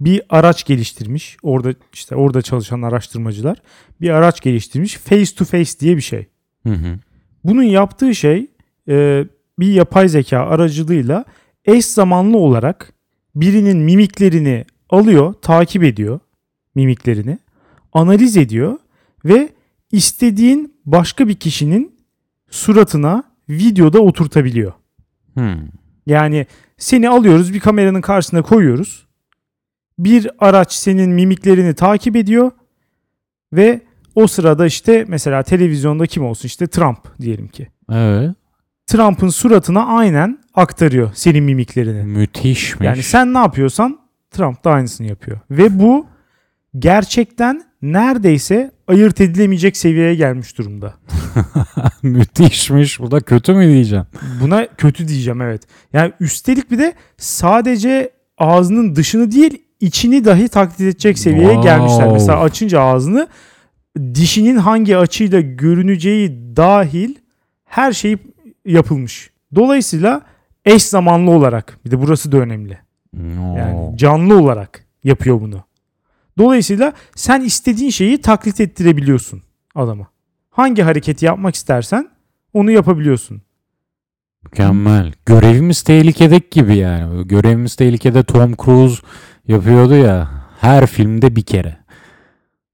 [0.00, 1.36] bir araç geliştirmiş.
[1.42, 3.62] Orada işte orada çalışan araştırmacılar
[4.00, 4.94] bir araç geliştirmiş.
[4.96, 6.26] Face to face diye bir şey.
[6.66, 6.98] Hı hı.
[7.44, 8.46] Bunun yaptığı şey
[8.88, 9.24] e,
[9.58, 11.24] bir yapay zeka aracılığıyla
[11.64, 12.92] eş zamanlı olarak
[13.34, 16.20] birinin mimiklerini alıyor, takip ediyor
[16.74, 17.38] mimiklerini,
[17.92, 18.78] analiz ediyor
[19.24, 19.48] ve
[19.92, 21.96] istediğin başka bir kişinin
[22.50, 24.72] suratına videoda oturtabiliyor.
[25.38, 25.56] Hı.
[26.06, 26.46] Yani
[26.78, 29.05] seni alıyoruz bir kameranın karşısına koyuyoruz.
[29.98, 32.50] Bir araç senin mimiklerini takip ediyor
[33.52, 33.80] ve
[34.14, 37.68] o sırada işte mesela televizyonda kim olsun işte Trump diyelim ki.
[37.92, 38.36] Evet.
[38.86, 42.02] Trump'ın suratına aynen aktarıyor senin mimiklerini.
[42.02, 42.86] Müthişmiş.
[42.86, 43.98] Yani sen ne yapıyorsan
[44.30, 45.38] Trump da aynısını yapıyor.
[45.50, 46.06] Ve bu
[46.78, 50.94] gerçekten neredeyse ayırt edilemeyecek seviyeye gelmiş durumda.
[52.02, 53.00] Müthişmiş.
[53.00, 54.06] Bu da kötü mü diyeceğim?
[54.40, 55.62] Buna kötü diyeceğim evet.
[55.92, 61.68] Yani üstelik bir de sadece ağzının dışını değil içini dahi taklit edecek seviyeye Wow.
[61.70, 62.12] gelmişler.
[62.12, 63.28] Mesela açınca ağzını
[64.14, 67.14] dişinin hangi açıyla görüneceği dahil
[67.64, 68.16] her şey
[68.66, 69.30] yapılmış.
[69.54, 70.20] Dolayısıyla
[70.64, 72.78] eş zamanlı olarak bir de burası da önemli.
[73.32, 75.64] Yani canlı olarak yapıyor bunu.
[76.38, 79.42] Dolayısıyla sen istediğin şeyi taklit ettirebiliyorsun
[79.74, 80.06] adama.
[80.50, 82.08] Hangi hareketi yapmak istersen
[82.52, 83.42] onu yapabiliyorsun.
[84.44, 85.12] Mükemmel.
[85.26, 87.28] Görevimiz tehlikedeki gibi yani.
[87.28, 89.02] Görevimiz tehlikede Tom Cruise
[89.48, 90.28] yapıyordu ya.
[90.60, 91.76] Her filmde bir kere.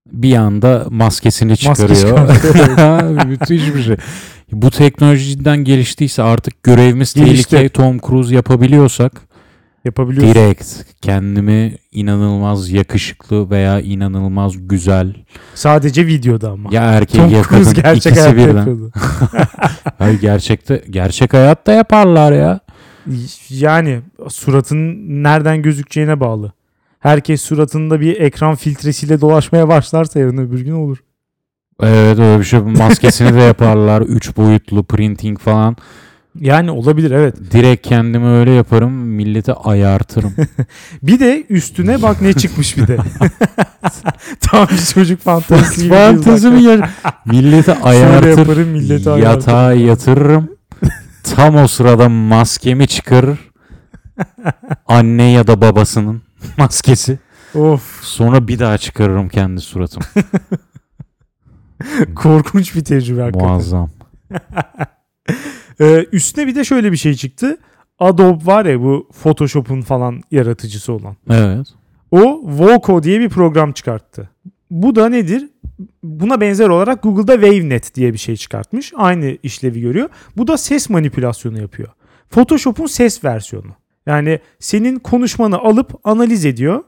[0.07, 3.25] Bir anda maskesini Maske çıkarıyor.
[3.27, 3.97] Müthiş bir şey.
[4.53, 7.69] Bu teknolojiden geliştiyse artık görevimiz Gelişti.
[7.69, 9.13] Tom Cruise yapabiliyorsak
[9.85, 10.35] Yapabiliyorsun.
[10.35, 10.65] direkt
[11.03, 15.15] kendimi inanılmaz yakışıklı veya inanılmaz güzel
[15.55, 16.69] Sadece videoda ama.
[16.73, 18.79] ya erkek Tom ya Cruise kadın gerçek ikisi birden.
[19.99, 22.61] Hayır gerçekte gerçek hayatta yaparlar ya.
[23.51, 26.53] Yani suratın nereden gözükeceğine bağlı.
[27.03, 30.99] Herkes suratında bir ekran filtresiyle dolaşmaya başlarsa yarın öbür gün olur.
[31.83, 32.61] Evet öyle bir şey.
[32.61, 34.01] Maskesini de yaparlar.
[34.09, 35.77] Üç boyutlu printing falan.
[36.41, 37.37] Yani olabilir evet.
[37.53, 38.93] Direkt kendimi öyle yaparım.
[38.93, 40.35] Millete ayartırım.
[41.03, 42.97] Bir de üstüne bak ne çıkmış bir de.
[44.41, 45.95] Tam bir çocuk fantezisi gibi.
[45.95, 46.81] Fantezi mi?
[47.27, 48.39] Millete Şöyle ayartır.
[48.39, 49.87] yaparım millete Yatağa ayartırım.
[49.87, 50.49] yatırırım.
[51.25, 53.39] Tam o sırada maskemi çıkarır.
[54.87, 56.23] Anne ya da babasının
[56.59, 57.19] maskesi.
[57.55, 60.05] Of Sonra bir daha çıkarırım kendi suratımı.
[62.15, 63.49] korkunç bir tecrübe hakikaten.
[63.49, 63.91] Muazzam.
[65.81, 67.59] Ee, üstüne bir de şöyle bir şey çıktı.
[67.99, 71.17] Adobe var ya bu Photoshop'un falan yaratıcısı olan.
[71.31, 71.67] Evet.
[72.11, 74.31] O Voco diye bir program çıkarttı.
[74.71, 75.49] Bu da nedir?
[76.03, 78.93] Buna benzer olarak Google'da WaveNet diye bir şey çıkartmış.
[78.97, 80.09] Aynı işlevi görüyor.
[80.37, 81.89] Bu da ses manipülasyonu yapıyor.
[82.31, 83.77] Photoshop'un ses versiyonu.
[84.07, 86.85] Yani senin konuşmanı alıp analiz ediyor.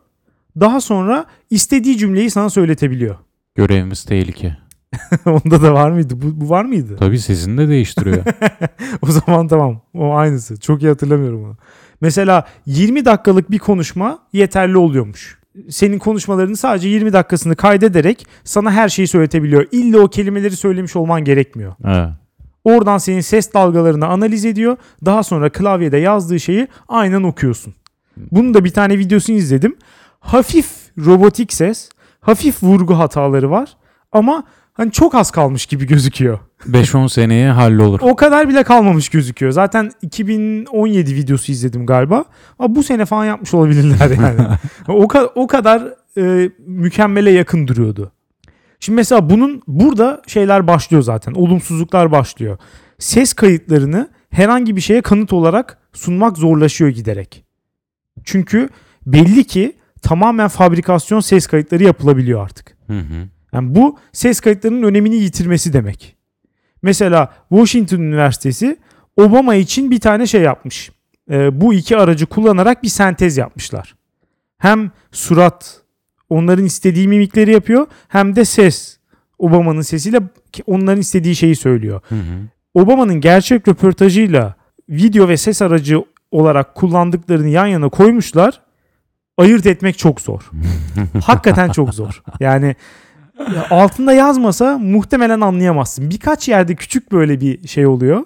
[0.60, 3.16] Daha sonra istediği cümleyi sana söyletebiliyor.
[3.54, 4.56] Görevimiz tehlike.
[5.26, 6.14] Onda da var mıydı?
[6.22, 6.96] Bu, bu var mıydı?
[6.96, 8.24] Tabii sesini de değiştiriyor.
[9.02, 9.80] o zaman tamam.
[9.94, 10.60] O aynısı.
[10.60, 11.56] Çok iyi hatırlamıyorum onu.
[12.00, 15.38] Mesela 20 dakikalık bir konuşma yeterli oluyormuş.
[15.68, 19.66] Senin konuşmalarını sadece 20 dakikasını kaydederek sana her şeyi söyletebiliyor.
[19.72, 21.74] İlla o kelimeleri söylemiş olman gerekmiyor.
[21.84, 22.08] evet.
[22.64, 24.76] Oradan senin ses dalgalarını analiz ediyor.
[25.04, 27.74] Daha sonra klavyede yazdığı şeyi aynen okuyorsun.
[28.16, 29.76] Bunun da bir tane videosunu izledim.
[30.20, 30.66] Hafif
[31.06, 31.88] robotik ses,
[32.20, 33.76] hafif vurgu hataları var
[34.12, 36.38] ama hani çok az kalmış gibi gözüküyor.
[36.68, 37.98] 5-10 seneye hallolur.
[38.02, 39.52] O kadar bile kalmamış gözüküyor.
[39.52, 42.24] Zaten 2017 videosu izledim galiba.
[42.58, 44.40] Ama bu sene falan yapmış olabilirler yani.
[44.88, 45.82] o, ka- o kadar
[46.18, 48.12] e, mükemmele yakın duruyordu.
[48.80, 51.32] Şimdi mesela bunun burada şeyler başlıyor zaten.
[51.32, 52.58] Olumsuzluklar başlıyor.
[52.98, 57.44] Ses kayıtlarını herhangi bir şeye kanıt olarak sunmak zorlaşıyor giderek.
[58.24, 58.68] Çünkü
[59.06, 62.76] belli ki tamamen fabrikasyon ses kayıtları yapılabiliyor artık.
[62.86, 63.28] Hı hı.
[63.52, 66.16] Yani bu ses kayıtlarının önemini yitirmesi demek.
[66.82, 68.76] Mesela Washington Üniversitesi
[69.16, 70.90] Obama için bir tane şey yapmış.
[71.30, 73.94] Ee, bu iki aracı kullanarak bir sentez yapmışlar.
[74.58, 75.80] Hem surat
[76.28, 78.98] onların istediği mimikleri yapıyor hem de ses
[79.38, 80.20] Obama'nın sesiyle
[80.66, 82.00] onların istediği şeyi söylüyor.
[82.08, 82.20] Hı hı.
[82.74, 84.54] Obama'nın gerçek röportajıyla
[84.88, 88.60] video ve ses aracı olarak kullandıklarını yan yana koymuşlar.
[89.38, 90.50] Ayırt etmek çok zor.
[91.24, 92.22] Hakikaten çok zor.
[92.40, 92.76] Yani
[93.54, 96.10] ya altında yazmasa muhtemelen anlayamazsın.
[96.10, 98.24] Birkaç yerde küçük böyle bir şey oluyor.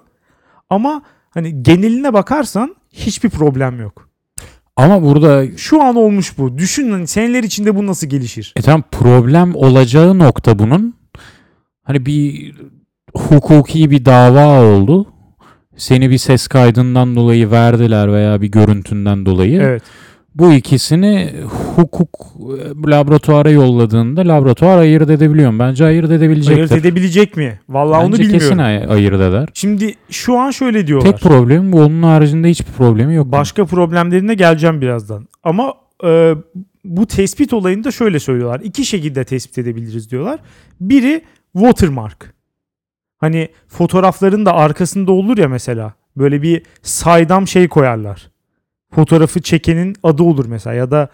[0.70, 4.07] Ama hani geneline bakarsan hiçbir problem yok.
[4.78, 6.58] Ama burada Şu an olmuş bu.
[6.58, 8.52] Düşün hani seneler içinde bu nasıl gelişir?
[8.56, 10.94] e tam problem olacağı nokta bunun
[11.82, 12.54] hani bir
[13.14, 15.06] hukuki bir dava oldu.
[15.76, 19.60] Seni bir ses kaydından dolayı verdiler veya bir görüntünden dolayı.
[19.62, 19.82] Evet.
[20.34, 21.32] Bu ikisini
[21.76, 22.10] hukuk
[22.86, 25.58] e, laboratuvara yolladığında laboratuvar ayırt edebiliyorum.
[25.58, 26.56] Bence ayırt edebilecektir.
[26.58, 27.60] Ayırt edebilecek mi?
[27.68, 28.48] Vallahi onu Bence bilmiyorum.
[28.48, 29.48] kesin ay- ayırt eder.
[29.54, 31.10] Şimdi şu an şöyle diyorlar.
[31.12, 31.80] Tek problemi bu.
[31.80, 33.32] Onun haricinde hiçbir problemi yok.
[33.32, 35.28] Başka problemlerine geleceğim birazdan.
[35.42, 36.34] Ama e,
[36.84, 38.60] bu tespit olayını da şöyle söylüyorlar.
[38.64, 40.38] İki şekilde tespit edebiliriz diyorlar.
[40.80, 42.34] Biri watermark.
[43.18, 45.92] Hani fotoğrafların da arkasında olur ya mesela.
[46.16, 48.30] Böyle bir saydam şey koyarlar.
[48.94, 51.08] Fotoğrafı çekenin adı olur mesela ya da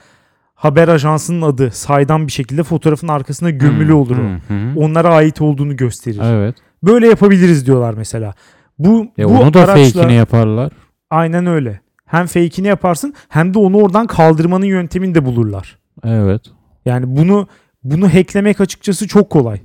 [0.55, 4.23] haber ajansının adı saydam bir şekilde fotoğrafın arkasına gömülü Hmm, olur o.
[4.23, 4.77] hmm, hmm.
[4.77, 6.21] Onlara ait olduğunu gösterir.
[6.23, 6.57] Evet.
[6.83, 8.35] Böyle yapabiliriz diyorlar mesela.
[8.79, 10.73] Bu E bu onu da araçla- fake'ini yaparlar.
[11.11, 11.81] Aynen öyle.
[12.07, 15.79] Hem fake'ini yaparsın hem de onu oradan kaldırmanın yöntemini de bulurlar.
[16.05, 16.43] Evet.
[16.87, 17.49] Yani bunu
[17.83, 19.61] bunu hacklemek açıkçası çok kolay.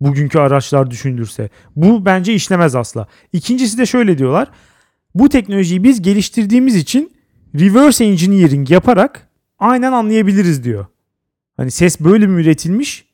[0.00, 1.48] Bugünkü araçlar düşünülürse.
[1.76, 3.06] Bu bence işlemez asla.
[3.32, 4.48] İkincisi de şöyle diyorlar.
[5.14, 7.15] Bu teknolojiyi biz geliştirdiğimiz için
[7.58, 10.86] reverse engineering yaparak aynen anlayabiliriz diyor.
[11.56, 13.04] Hani ses böyle mi üretilmiş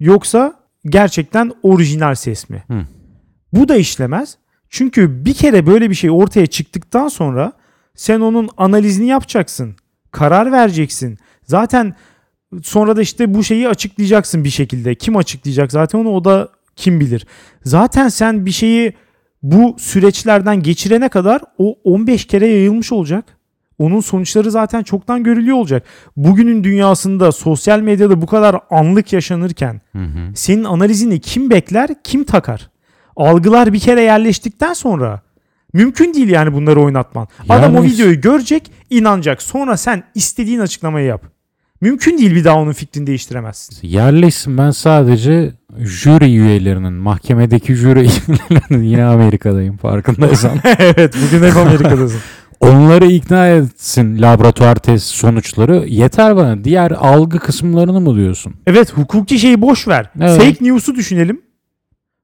[0.00, 2.64] yoksa gerçekten orijinal ses mi?
[2.68, 2.86] Hı.
[3.52, 4.38] Bu da işlemez.
[4.68, 7.52] Çünkü bir kere böyle bir şey ortaya çıktıktan sonra
[7.94, 9.76] sen onun analizini yapacaksın.
[10.10, 11.18] Karar vereceksin.
[11.44, 11.94] Zaten
[12.62, 14.94] sonra da işte bu şeyi açıklayacaksın bir şekilde.
[14.94, 17.26] Kim açıklayacak zaten onu o da kim bilir.
[17.64, 18.92] Zaten sen bir şeyi
[19.42, 23.39] bu süreçlerden geçirene kadar o 15 kere yayılmış olacak.
[23.80, 25.82] Onun sonuçları zaten çoktan görülüyor olacak.
[26.16, 30.32] Bugünün dünyasında sosyal medyada bu kadar anlık yaşanırken Hı hı.
[30.34, 32.70] senin analizini kim bekler, kim takar?
[33.16, 35.20] Algılar bir kere yerleştikten sonra
[35.72, 37.28] mümkün değil yani bunları oynatman.
[37.48, 39.42] Adam o Yani- videoyu görecek, inanacak.
[39.42, 41.22] Sonra sen istediğin açıklamayı yap.
[41.80, 43.88] Mümkün değil bir daha onun fikrini değiştiremezsin.
[43.88, 50.52] Yerleşsin ben sadece jüri üyelerinin, mahkemedeki jüri üyelerinin yine Amerika'dayım farkındaysan.
[50.78, 52.20] evet bugün hep Amerika'dasın.
[52.60, 55.84] Onları ikna etsin laboratuvar test sonuçları.
[55.86, 56.64] Yeter bana.
[56.64, 58.54] Diğer algı kısımlarını mı diyorsun?
[58.66, 60.10] Evet hukuki şeyi boş ver.
[60.20, 60.42] Evet.
[60.42, 61.42] Fake news'u düşünelim.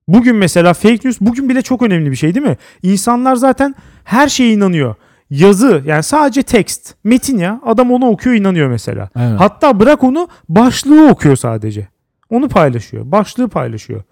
[0.08, 2.56] Bugün mesela fake news bugün bile çok önemli bir şey değil mi?
[2.82, 4.94] İnsanlar zaten her şeye inanıyor.
[5.30, 7.60] Yazı yani sadece text, metin ya.
[7.66, 9.08] Adam onu okuyor inanıyor mesela.
[9.18, 9.40] Evet.
[9.40, 11.88] Hatta bırak onu başlığı okuyor sadece.
[12.30, 13.12] Onu paylaşıyor.
[13.12, 14.02] Başlığı paylaşıyor.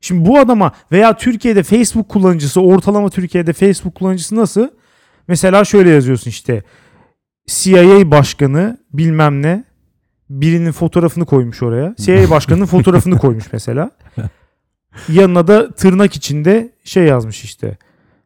[0.00, 4.68] Şimdi bu adama veya Türkiye'de Facebook kullanıcısı ortalama Türkiye'de Facebook kullanıcısı nasıl?
[5.30, 6.62] Mesela şöyle yazıyorsun işte
[7.46, 9.64] CIA başkanı bilmem ne
[10.30, 11.94] birinin fotoğrafını koymuş oraya.
[11.98, 13.90] CIA başkanının fotoğrafını koymuş mesela.
[15.08, 17.78] Yanına da tırnak içinde şey yazmış işte.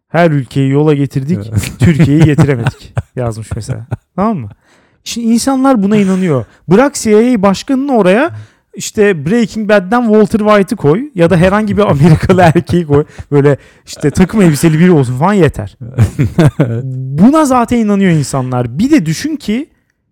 [0.09, 3.87] Her ülkeyi yola getirdik, Türkiye'yi getiremedik yazmış mesela.
[4.17, 4.51] Tamam mı?
[5.05, 6.45] Şimdi insanlar buna inanıyor.
[6.69, 8.31] Bırak CIA başkanını oraya
[8.77, 13.05] işte Breaking Bad'den Walter White'ı koy ya da herhangi bir Amerikalı erkeği koy.
[13.31, 13.57] Böyle
[13.87, 15.77] işte takım elbiseli biri olsun falan yeter.
[17.19, 18.79] Buna zaten inanıyor insanlar.
[18.79, 19.69] Bir de düşün ki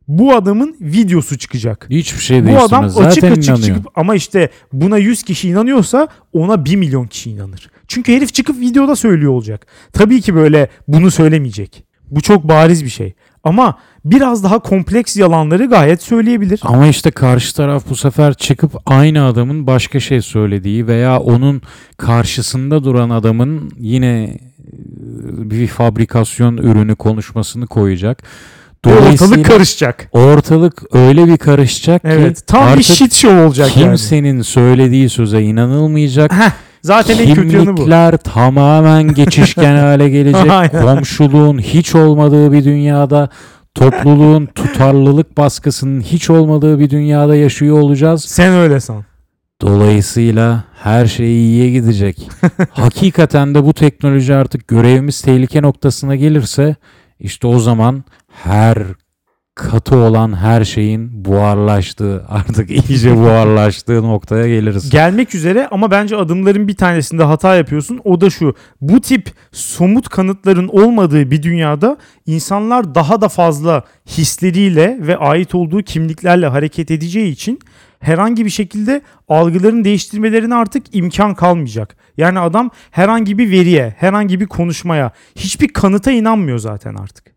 [0.09, 1.87] bu adamın videosu çıkacak.
[1.90, 2.72] Hiçbir şey Bu değiştirmez.
[2.72, 3.66] adam Zaten açık açık inanıyor.
[3.66, 7.70] çıkıp ama işte buna 100 kişi inanıyorsa ona 1 milyon kişi inanır.
[7.88, 9.66] Çünkü herif çıkıp videoda söylüyor olacak.
[9.92, 11.85] Tabii ki böyle bunu söylemeyecek.
[12.11, 13.14] Bu çok bariz bir şey.
[13.44, 16.61] Ama biraz daha kompleks yalanları gayet söyleyebilir.
[16.62, 21.62] Ama işte karşı taraf bu sefer çıkıp aynı adamın başka şey söylediği veya onun
[21.96, 24.38] karşısında duran adamın yine e,
[25.50, 28.22] bir fabrikasyon ürünü konuşmasını koyacak.
[28.87, 30.09] Ortalık karışacak.
[30.12, 32.46] ortalık öyle bir karışacak ki Evet.
[32.46, 33.87] Tam bir shit show olacak yani.
[33.87, 36.33] kimsenin söylediği söze inanılmayacak.
[36.33, 36.50] Heh,
[36.83, 37.75] zaten en kötü yanı bu.
[37.75, 40.83] Kimlikler tamamen geçişken hale gelecek.
[40.83, 43.29] Komşuluğun hiç olmadığı bir dünyada,
[43.75, 48.25] topluluğun tutarlılık baskısının hiç olmadığı bir dünyada yaşıyor olacağız.
[48.25, 49.05] Sen öyle san.
[49.61, 52.29] Dolayısıyla her şey iyiye gidecek.
[52.71, 56.77] Hakikaten de bu teknoloji artık görevimiz tehlike noktasına gelirse
[57.21, 58.79] işte o zaman her
[59.54, 64.90] katı olan her şeyin buharlaştığı artık iyice buharlaştığı noktaya geliriz.
[64.90, 68.00] Gelmek üzere ama bence adımların bir tanesinde hata yapıyorsun.
[68.04, 68.54] O da şu.
[68.80, 75.82] Bu tip somut kanıtların olmadığı bir dünyada insanlar daha da fazla hisleriyle ve ait olduğu
[75.82, 77.58] kimliklerle hareket edeceği için
[78.00, 81.96] herhangi bir şekilde algıların değiştirmelerine artık imkan kalmayacak.
[82.16, 87.32] Yani adam herhangi bir veriye, herhangi bir konuşmaya, hiçbir kanıta inanmıyor zaten artık.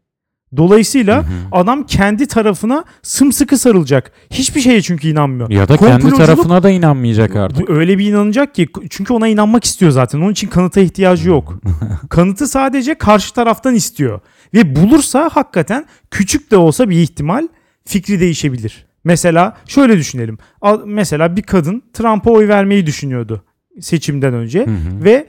[0.58, 1.32] Dolayısıyla Hı hı.
[1.52, 4.12] adam kendi tarafına sımsıkı sarılacak.
[4.32, 5.50] Hiçbir şeye çünkü inanmıyor.
[5.50, 7.70] Ya da kendi tarafına da inanmayacak artık.
[7.70, 10.20] öyle bir inanacak ki çünkü ona inanmak istiyor zaten.
[10.22, 11.54] Onun için kanıta ihtiyacı yok.
[12.10, 14.20] Kanıtı sadece karşı taraftan istiyor.
[14.54, 17.48] Ve bulursa hakikaten küçük de olsa bir ihtimal
[17.86, 18.86] fikri değişebilir.
[19.04, 20.38] Mesela şöyle düşünelim.
[20.86, 23.44] Mesela bir kadın Trump'a oy vermeyi düşünüyordu.
[23.82, 25.04] seçimden önce Hı hı.
[25.04, 25.28] ve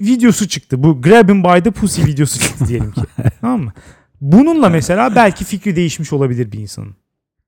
[0.00, 0.82] videosu çıktı.
[0.82, 3.00] Bu Grab him by the pussy videosu çıktı diyelim ki.
[3.40, 3.72] tamam mı?
[4.20, 6.96] Bununla mesela belki fikri değişmiş olabilir bir insanın.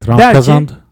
[0.01, 0.85] Trump belki- kazandı.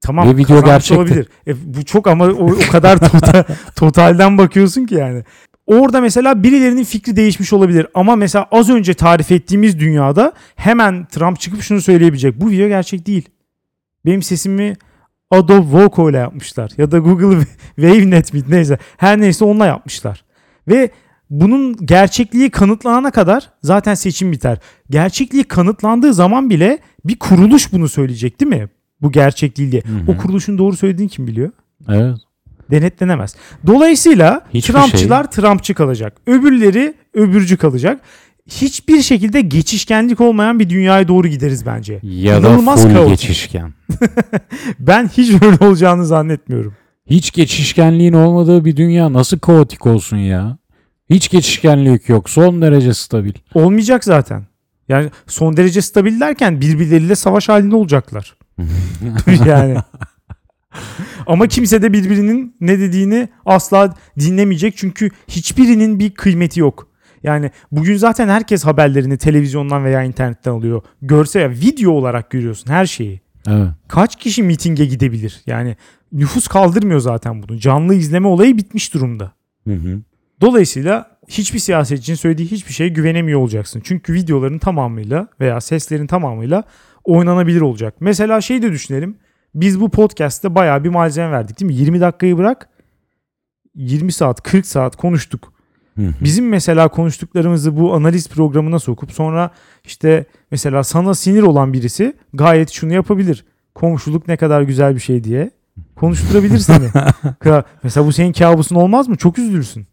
[0.00, 1.00] Tamam Ve video gerçekti.
[1.00, 1.28] olabilir.
[1.46, 3.44] E, bu çok ama o, o kadar tota-
[3.76, 5.24] totalden bakıyorsun ki yani.
[5.66, 11.40] Orada mesela birilerinin fikri değişmiş olabilir ama mesela az önce tarif ettiğimiz dünyada hemen Trump
[11.40, 12.40] çıkıp şunu söyleyebilecek.
[12.40, 13.28] Bu video gerçek değil.
[14.06, 14.74] Benim sesimi
[15.30, 20.24] Adobe Voco ile yapmışlar ya da Google WaveNet mi neyse her neyse onunla yapmışlar.
[20.68, 20.90] Ve
[21.40, 24.58] bunun gerçekliği kanıtlanana kadar zaten seçim biter.
[24.90, 28.68] Gerçekliği kanıtlandığı zaman bile bir kuruluş bunu söyleyecek değil mi?
[29.02, 29.82] Bu gerçekliği diye.
[29.82, 30.12] Hı hı.
[30.12, 31.50] O kuruluşun doğru söylediğini kim biliyor?
[31.88, 32.16] Evet.
[32.70, 33.36] Denetlenemez.
[33.66, 36.16] Dolayısıyla Hiçbir Trumpçılar Trumpçı kalacak.
[36.26, 38.00] Öbürleri öbürcü kalacak.
[38.46, 42.00] Hiçbir şekilde geçişkenlik olmayan bir dünyaya doğru gideriz bence.
[42.02, 43.10] Ya da İnanılmaz full kaotik.
[43.10, 43.72] geçişken.
[44.78, 46.74] Ben hiç öyle olacağını zannetmiyorum.
[47.10, 50.58] Hiç geçişkenliğin olmadığı bir dünya nasıl kaotik olsun ya?
[51.10, 52.30] Hiç geçişkenlik yok.
[52.30, 53.34] Son derece stabil.
[53.54, 54.46] Olmayacak zaten.
[54.88, 58.36] Yani son derece stabil derken birbirleriyle savaş halinde olacaklar.
[59.46, 59.76] yani.
[61.26, 66.88] Ama kimse de birbirinin ne dediğini asla dinlemeyecek çünkü hiçbirinin bir kıymeti yok.
[67.22, 70.82] Yani bugün zaten herkes haberlerini televizyondan veya internetten alıyor.
[71.02, 73.20] Görse ya video olarak görüyorsun her şeyi.
[73.48, 73.68] Evet.
[73.88, 75.42] Kaç kişi mitinge gidebilir?
[75.46, 75.76] Yani
[76.12, 77.58] nüfus kaldırmıyor zaten bunu.
[77.58, 79.32] Canlı izleme olayı bitmiş durumda.
[79.66, 80.00] Hı hı.
[80.40, 83.82] Dolayısıyla hiçbir siyasetçinin söylediği hiçbir şeye güvenemiyor olacaksın.
[83.84, 86.64] Çünkü videoların tamamıyla veya seslerin tamamıyla
[87.04, 87.94] oynanabilir olacak.
[88.00, 89.16] Mesela şey de düşünelim.
[89.54, 91.74] Biz bu podcast'te bayağı bir malzeme verdik değil mi?
[91.74, 92.68] 20 dakikayı bırak
[93.74, 95.54] 20 saat 40 saat konuştuk.
[95.96, 99.50] Bizim mesela konuştuklarımızı bu analiz programına sokup sonra
[99.84, 103.44] işte mesela sana sinir olan birisi gayet şunu yapabilir.
[103.74, 105.50] Komşuluk ne kadar güzel bir şey diye
[105.96, 106.84] konuşturabilir seni.
[107.82, 109.16] Mesela bu senin kabusun olmaz mı?
[109.16, 109.86] Çok üzülürsün.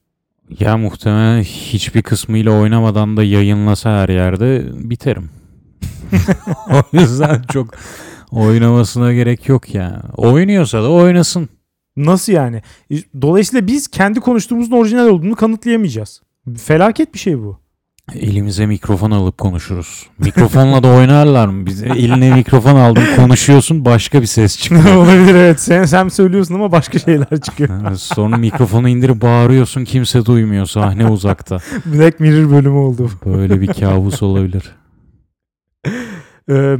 [0.59, 5.29] Ya muhtemelen hiçbir kısmıyla oynamadan da yayınlasa her yerde biterim.
[6.71, 7.73] o yüzden çok
[8.31, 10.01] oynamasına gerek yok ya.
[10.17, 11.49] Oynuyorsa da oynasın.
[11.97, 12.61] Nasıl yani?
[13.21, 16.21] Dolayısıyla biz kendi konuştuğumuzun orijinal olduğunu kanıtlayamayacağız.
[16.57, 17.60] Felaket bir şey bu.
[18.15, 20.07] Elimize mikrofon alıp konuşuruz.
[20.19, 21.65] Mikrofonla da oynarlar mı?
[21.65, 24.95] Biz eline mikrofon aldın konuşuyorsun başka bir ses çıkıyor.
[24.95, 25.59] Olabilir evet.
[25.59, 27.95] Sen, sen söylüyorsun ama başka şeyler çıkıyor.
[27.95, 31.57] Sonra mikrofonu indirip bağırıyorsun kimse duymuyor sahne uzakta.
[31.85, 33.09] Black Mirror bölümü oldu.
[33.25, 34.71] Böyle bir kabus olabilir.
[36.49, 36.77] Ee,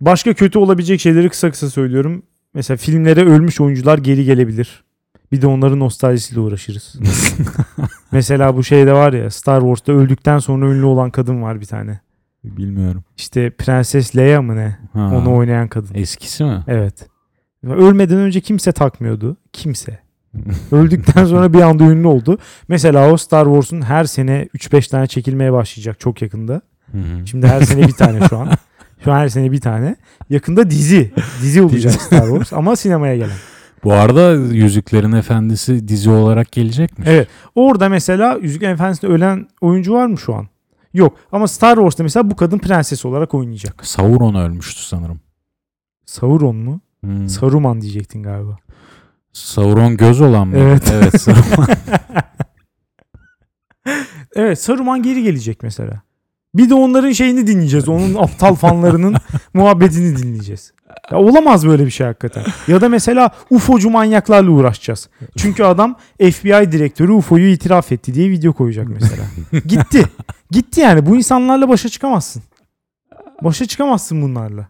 [0.00, 2.22] başka kötü olabilecek şeyleri kısa kısa söylüyorum.
[2.54, 4.84] Mesela filmlere ölmüş oyuncular geri gelebilir.
[5.32, 6.96] Bir de onların nostaljisiyle uğraşırız.
[8.12, 12.00] Mesela bu şeyde var ya Star Wars'ta öldükten sonra ünlü olan kadın var bir tane.
[12.44, 13.04] Bilmiyorum.
[13.16, 14.76] İşte Prenses Leia mı ne?
[14.92, 15.94] Ha, Onu oynayan kadın.
[15.94, 16.64] Eskisi mi?
[16.68, 17.06] Evet.
[17.66, 19.36] Ölmeden önce kimse takmıyordu.
[19.52, 19.98] Kimse.
[20.72, 22.38] Öldükten sonra bir anda ünlü oldu.
[22.68, 26.60] Mesela o Star Wars'un her sene 3-5 tane çekilmeye başlayacak çok yakında.
[27.24, 28.48] Şimdi her sene bir tane şu an.
[29.04, 29.96] Şu an her sene bir tane.
[30.30, 31.12] Yakında dizi.
[31.42, 33.36] Dizi olacak Star Wars ama sinemaya gelen.
[33.84, 37.08] Bu arada Yüzüklerin Efendisi dizi olarak gelecekmiş.
[37.08, 37.28] Evet.
[37.54, 40.46] Orada mesela Yüzüklerin Efendisi'nde ölen oyuncu var mı şu an?
[40.94, 41.16] Yok.
[41.32, 43.86] Ama Star Wars'ta mesela bu kadın prenses olarak oynayacak.
[43.86, 45.20] Sauron ölmüştü sanırım.
[46.06, 46.80] Sauron mu?
[47.00, 47.28] Hmm.
[47.28, 48.56] Saruman diyecektin galiba.
[49.32, 50.56] Sauron göz olan mı?
[50.58, 50.92] Evet.
[50.94, 51.20] Evet.
[51.20, 51.66] Sauron.
[54.34, 56.02] Evet Saruman geri gelecek mesela.
[56.54, 57.88] Bir de onların şeyini dinleyeceğiz.
[57.88, 59.14] Onun aptal fanlarının
[59.54, 60.72] muhabbetini dinleyeceğiz.
[61.10, 62.44] Ya olamaz böyle bir şey hakikaten.
[62.68, 65.08] Ya da mesela UFO'cu manyaklarla uğraşacağız.
[65.36, 69.22] Çünkü adam FBI direktörü UFO'yu itiraf etti diye video koyacak mesela.
[69.66, 70.04] Gitti.
[70.50, 71.06] Gitti yani.
[71.06, 72.42] Bu insanlarla başa çıkamazsın.
[73.42, 74.68] Başa çıkamazsın bunlarla.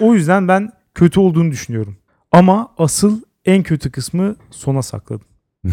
[0.00, 1.96] O yüzden ben kötü olduğunu düşünüyorum.
[2.32, 5.26] Ama asıl en kötü kısmı sona sakladım.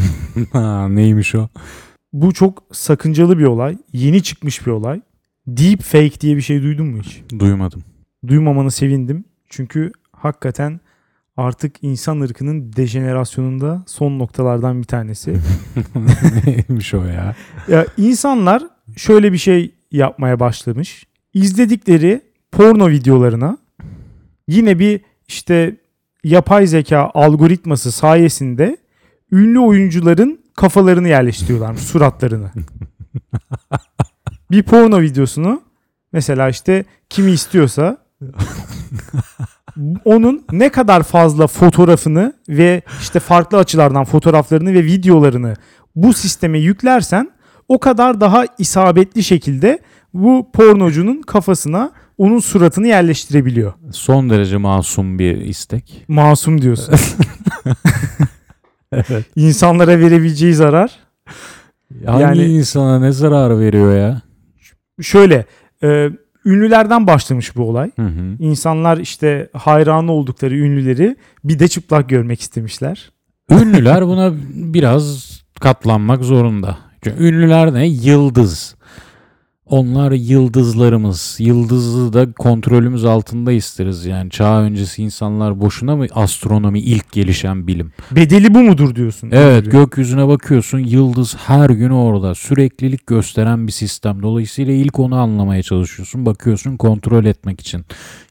[0.52, 1.48] ha, neymiş o?
[2.14, 3.78] Bu çok sakıncalı bir olay.
[3.94, 5.02] Yeni çıkmış bir olay.
[5.48, 7.24] Deep fake diye bir şey duydun mu hiç?
[7.40, 7.84] Duymadım.
[8.28, 9.26] Duymamanı sevindim.
[9.52, 10.80] Çünkü hakikaten
[11.38, 15.36] artık insan ırkının dejenerasyonunda son noktalardan bir tanesi.
[16.46, 17.36] neymiş o ya?
[17.68, 18.64] ya insanlar
[18.96, 21.06] şöyle bir şey yapmaya başlamış.
[21.34, 22.22] İzledikleri
[22.52, 23.58] porno videolarına
[24.48, 25.76] yine bir işte
[26.24, 28.78] yapay zeka algoritması sayesinde
[29.32, 32.52] ünlü oyuncuların kafalarını yerleştiriyorlarmış, suratlarını.
[34.52, 35.62] bir porno videosunu
[36.14, 37.98] mesela işte kimi istiyorsa
[40.06, 45.54] onun ne kadar fazla fotoğrafını ve işte farklı açılardan fotoğraflarını ve videolarını
[45.96, 47.32] bu sisteme yüklersen
[47.68, 49.80] o kadar daha isabetli şekilde
[50.14, 53.74] bu pornocunun kafasına onun suratını yerleştirebiliyor.
[53.92, 56.06] Son derece masum bir istek.
[56.08, 56.96] Masum diyorsun.
[58.94, 59.26] Evet.
[59.36, 61.00] İnsanlara verebileceği zarar.
[62.06, 64.22] Hangi Yani- insana ne zarar veriyor ya?
[65.02, 65.46] Şöyle
[65.84, 66.10] e,
[66.46, 67.92] ünlülerden başlamış bu olay.
[67.96, 68.36] Hı hı.
[68.40, 73.12] İnsanlar işte hayranı oldukları ünlüleri bir de çıplak görmek istemişler.
[73.52, 76.78] Ünlüler buna biraz katlanmak zorunda.
[77.04, 77.88] Çünkü ünlüler ne?
[77.88, 78.76] Yıldız.
[79.72, 81.36] Onlar yıldızlarımız.
[81.40, 84.06] Yıldızı da kontrolümüz altında isteriz.
[84.06, 87.92] Yani çağ öncesi insanlar boşuna mı astronomi ilk gelişen bilim?
[88.12, 89.30] Bedeli bu mudur diyorsun?
[89.32, 94.24] Evet gökyüzüne bakıyorsun yıldız her gün orada süreklilik gösteren bir sistem.
[94.24, 97.86] Dolayısıyla ilk onu anlamaya çalışıyorsun bakıyorsun kontrol etmek için.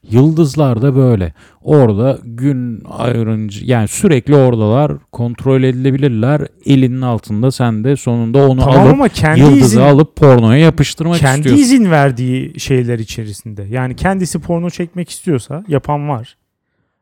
[0.09, 7.95] Yıldızlar da böyle orada gün ayrınca yani sürekli oradalar kontrol edilebilirler elinin altında sen de
[7.95, 11.63] sonunda onu Tamam alıp ama kendi yıldızı izin, alıp pornoya yapıştırmak kendi istiyorsun.
[11.63, 13.63] izin verdiği şeyler içerisinde.
[13.69, 16.37] Yani kendisi porno çekmek istiyorsa yapan var.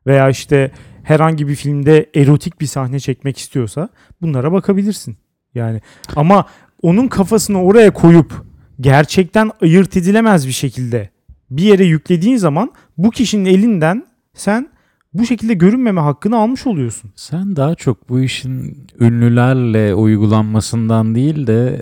[0.07, 0.71] Veya işte
[1.03, 3.89] herhangi bir filmde erotik bir sahne çekmek istiyorsa
[4.21, 5.17] bunlara bakabilirsin.
[5.55, 5.81] Yani
[6.15, 6.45] ama
[6.81, 8.45] onun kafasını oraya koyup
[8.81, 11.09] gerçekten ayırt edilemez bir şekilde
[11.51, 14.69] bir yere yüklediğin zaman bu kişinin elinden sen
[15.13, 17.11] bu şekilde görünmeme hakkını almış oluyorsun.
[17.15, 21.81] Sen daha çok bu işin ünlülerle uygulanmasından değil de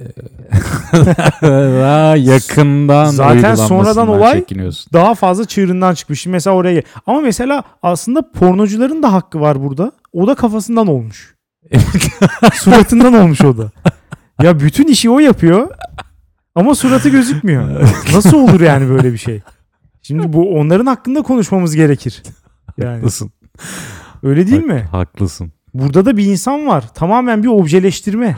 [1.42, 4.94] daha yakından Zaten sonradan olay- çekiniyorsun.
[4.94, 6.22] Daha fazla çığırından çıkmış.
[6.22, 9.92] Şimdi mesela oraya ama mesela aslında pornocuların da hakkı var burada.
[10.14, 11.36] O da kafasından olmuş.
[12.54, 13.72] Suratından olmuş o da.
[14.44, 15.68] Ya bütün işi o yapıyor
[16.56, 17.82] ama suratı gözükmüyor.
[18.14, 19.42] Nasıl olur yani böyle bir şey?
[20.02, 22.24] Şimdi bu onların hakkında konuşmamız gerekir.
[22.78, 23.32] Yani Haklısın.
[24.24, 24.88] öyle değil Hak- mi?
[24.92, 25.52] Haklısın.
[25.74, 26.84] Burada da bir insan var.
[26.94, 28.38] Tamamen bir objeleştirme.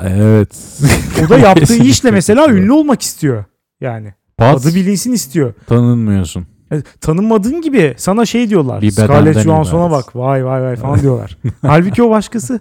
[0.00, 0.80] Evet.
[1.26, 3.44] O da yaptığı işle mesela ünlü olmak istiyor.
[3.80, 5.54] Yani Pat, adı bilinsin istiyor.
[5.66, 6.46] tanınmıyorsun.
[6.72, 8.82] E, tanınmadığın gibi sana şey diyorlar.
[8.82, 10.16] Bir Scarlett Johansson'a bak.
[10.16, 11.38] Vay vay vay falan diyorlar.
[11.62, 12.60] Halbuki o başkası.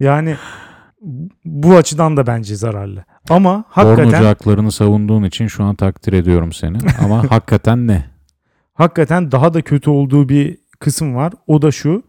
[0.00, 0.36] Yani
[1.44, 3.04] bu açıdan da bence zararlı.
[3.30, 6.78] Ama Pornocu hakikaten haklarını savunduğun için şu an takdir ediyorum seni.
[7.04, 8.13] Ama hakikaten ne?
[8.74, 11.32] Hakikaten daha da kötü olduğu bir kısım var.
[11.46, 12.02] O da şu.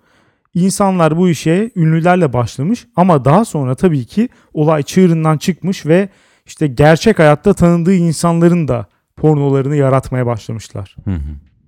[0.54, 6.10] İnsanlar bu işe ünlülerle başlamış ama daha sonra tabii ki olay çığırından çıkmış ve
[6.46, 8.86] işte gerçek hayatta tanıdığı insanların da
[9.16, 10.96] pornolarını yaratmaya başlamışlar.
[11.04, 11.20] Hı hı.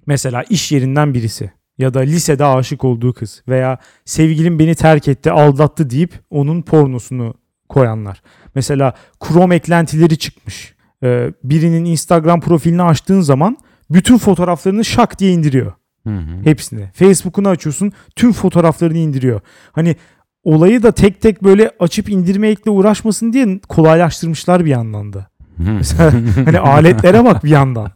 [0.05, 5.31] Mesela iş yerinden birisi ya da lisede aşık olduğu kız veya sevgilim beni terk etti,
[5.31, 7.33] aldattı deyip onun pornosunu
[7.69, 8.21] koyanlar.
[8.55, 8.93] Mesela
[9.27, 10.75] Chrome eklentileri çıkmış.
[11.03, 13.57] Ee, birinin Instagram profilini açtığın zaman
[13.89, 15.73] bütün fotoğraflarını şak diye indiriyor.
[16.07, 16.43] Hı hı.
[16.43, 16.89] Hepsini.
[16.93, 19.41] Facebook'unu açıyorsun tüm fotoğraflarını indiriyor.
[19.71, 19.95] Hani
[20.43, 25.27] olayı da tek tek böyle açıp indirmekle uğraşmasın diye kolaylaştırmışlar bir yandan da.
[25.57, 26.13] Mesela
[26.45, 27.91] hani aletlere bak bir yandan.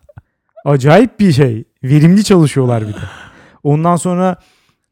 [0.66, 1.64] Acayip bir şey.
[1.84, 2.98] Verimli çalışıyorlar bir de.
[3.64, 4.36] Ondan sonra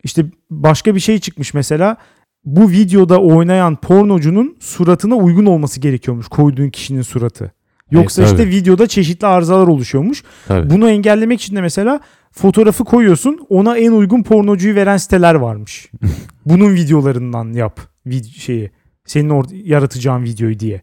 [0.04, 1.98] işte başka bir şey çıkmış mesela.
[2.46, 7.52] Bu videoda oynayan pornocunun suratına uygun olması gerekiyormuş koyduğun kişinin suratı.
[7.92, 10.24] Yoksa E, işte videoda çeşitli arızalar oluşuyormuş.
[10.48, 10.70] Tabii.
[10.70, 12.00] Bunu engellemek için de mesela
[12.32, 15.92] fotoğrafı koyuyorsun ona en uygun pornocuyu veren siteler varmış.
[16.46, 18.72] Bunun videolarından yap vid- şeyi.
[19.06, 20.76] Senin orada yaratacağın videoyu diye.
[20.76, 20.82] E,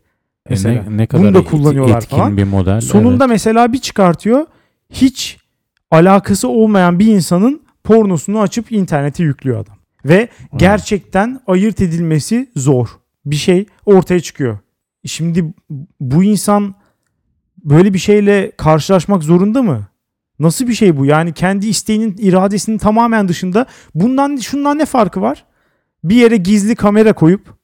[0.50, 0.82] Mesela.
[0.82, 2.36] ne, ne kadar Bunu da et- kullanıyorlar etkin falan.
[2.36, 2.80] bir model.
[2.80, 4.46] Sonunda mesela bir çıkartıyor.
[4.90, 5.38] Hiç
[5.90, 9.76] alakası olmayan bir insanın pornosunu açıp internete yüklüyor adam.
[10.04, 12.88] Ve gerçekten ayırt edilmesi zor.
[13.26, 14.58] Bir şey ortaya çıkıyor.
[15.04, 15.54] Şimdi
[16.00, 16.74] bu insan
[17.66, 19.86] böyle bir şeyle karşılaşmak zorunda mı?
[20.38, 21.06] Nasıl bir şey bu?
[21.06, 23.66] Yani kendi isteğinin, iradesinin tamamen dışında.
[23.94, 25.44] Bundan şundan ne farkı var?
[26.04, 27.54] Bir yere gizli kamera koyup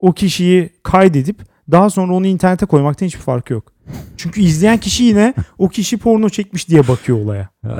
[0.00, 1.38] o kişiyi kaydedip
[1.70, 3.72] daha sonra onu internete koymaktan hiçbir farkı yok.
[4.16, 7.48] Çünkü izleyen kişi yine o kişi porno çekmiş diye bakıyor olaya.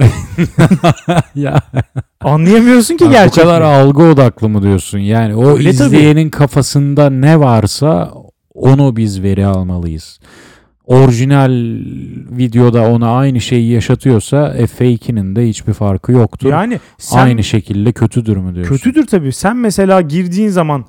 [1.35, 1.61] ya
[2.20, 3.45] Anlayamıyorsun ki bu gerçek.
[3.45, 4.99] kadar algı odaklı mı diyorsun?
[4.99, 5.87] Yani o Öyle tabii.
[5.87, 8.12] izleyenin kafasında ne varsa
[8.55, 10.20] onu biz veri almalıyız.
[10.87, 11.51] Orijinal
[12.39, 16.51] videoda ona aynı şeyi yaşatıyorsa e, fake'inin de hiçbir farkı yoktur.
[16.51, 18.76] Yani sen aynı şekilde kötüdür mü diyorsun?
[18.76, 19.32] kötüdür tabii.
[19.32, 20.84] Sen mesela girdiğin zaman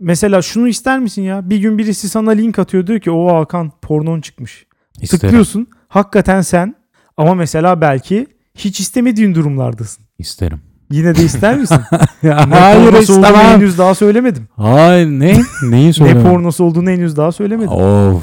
[0.00, 1.50] mesela şunu ister misin ya?
[1.50, 4.66] Bir gün birisi sana link atıyor diyor ki o Hakan pornon çıkmış.
[5.00, 5.20] İsterim.
[5.20, 5.66] Tıklıyorsun.
[5.88, 6.74] Hakikaten sen
[7.16, 10.04] ama mesela belki hiç istemediğin durumlardasın.
[10.18, 10.60] İsterim.
[10.90, 11.78] Yine de ister misin?
[12.22, 13.34] Ne Hayır istemem.
[13.34, 14.48] henüz daha söylemedim.
[14.56, 15.40] Hayır ne?
[15.62, 16.30] Neyi Ne söylüyorsun?
[16.30, 17.72] pornosu olduğunu henüz daha söylemedim.
[17.72, 18.22] Of.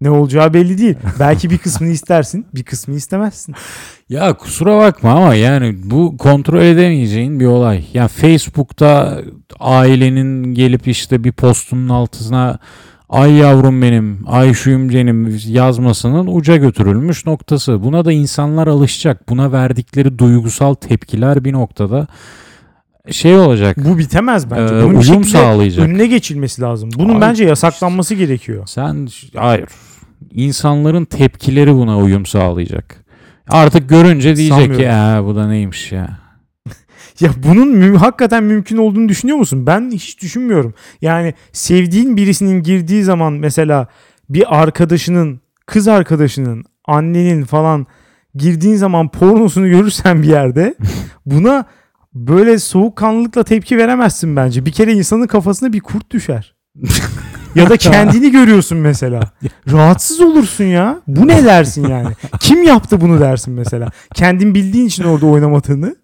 [0.00, 0.96] Ne olacağı belli değil.
[1.20, 3.54] Belki bir kısmını istersin, bir kısmını istemezsin.
[4.08, 7.84] Ya kusura bakma ama yani bu kontrol edemeyeceğin bir olay.
[7.94, 9.20] Ya Facebook'ta
[9.60, 12.58] ailenin gelip işte bir postunun altına
[13.08, 17.82] ay yavrum benim, ay şuyum benim yazmasının uca götürülmüş noktası.
[17.82, 19.28] Buna da insanlar alışacak.
[19.28, 22.06] Buna verdikleri duygusal tepkiler bir noktada
[23.10, 23.76] Şey olacak.
[23.84, 24.74] Bu bitemez bence.
[24.74, 25.86] Ee, Bunun uyum sağlayacak.
[25.86, 26.90] önüne geçilmesi lazım.
[26.98, 28.66] Bunun Abi, bence yasaklanması gerekiyor.
[28.66, 29.68] Sen hayır.
[30.30, 33.04] İnsanların tepkileri buna uyum sağlayacak.
[33.48, 34.82] Artık görünce diyecek ki.
[34.82, 36.18] "Ee, bu da neymiş ya.
[37.20, 39.66] Ya bunun mü- hakikaten mümkün olduğunu düşünüyor musun?
[39.66, 40.74] Ben hiç düşünmüyorum.
[41.02, 43.86] Yani sevdiğin birisinin girdiği zaman mesela
[44.28, 47.86] bir arkadaşının, kız arkadaşının, annenin falan
[48.34, 50.74] girdiğin zaman pornosunu görürsen bir yerde
[51.26, 51.64] buna
[52.14, 54.66] böyle soğukkanlılıkla tepki veremezsin bence.
[54.66, 56.54] Bir kere insanın kafasına bir kurt düşer.
[57.54, 59.20] ya da kendini görüyorsun mesela.
[59.72, 61.00] Rahatsız olursun ya.
[61.06, 62.08] Bu ne dersin yani?
[62.40, 63.88] Kim yaptı bunu dersin mesela.
[64.14, 65.96] Kendin bildiğin için orada oynamadığını.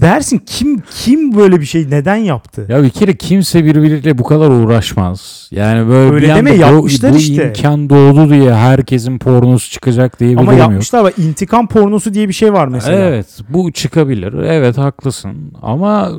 [0.00, 2.66] dersin kim kim böyle bir şey neden yaptı?
[2.68, 5.48] Ya bir kere kimse birbiriyle bu kadar uğraşmaz.
[5.52, 7.46] Yani böyle Öyle bir deme, anda bu, yapmışlar bu işte.
[7.46, 10.70] imkan doğdu diye herkesin pornosu çıkacak diye bir Ama durum yok.
[10.70, 12.98] yapmışlar bak intikam pornosu diye bir şey var mesela.
[12.98, 14.32] Evet bu çıkabilir.
[14.32, 15.52] Evet haklısın.
[15.62, 16.10] Ama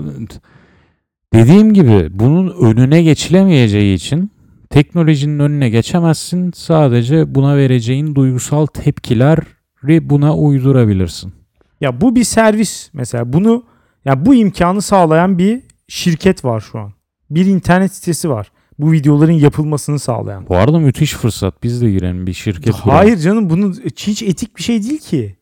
[1.34, 4.32] dediğim gibi bunun önüne geçilemeyeceği için
[4.76, 6.52] teknolojinin önüne geçemezsin.
[6.56, 11.34] Sadece buna vereceğin duygusal tepkileri buna uydurabilirsin.
[11.82, 13.34] Ya bu bir servis mesela.
[13.34, 13.64] Bunu
[14.06, 16.94] ya bu imkanı sağlayan bir şirket var şu an.
[17.30, 18.52] Bir internet sitesi var.
[18.80, 20.48] Bu videoların yapılmasını sağlayan.
[20.50, 21.64] Bu arada müthiş fırsat.
[21.64, 22.90] Biz de girelim bir şirket kuralım.
[22.98, 25.36] Hayır canım bunun hiç etik bir şey değil ki.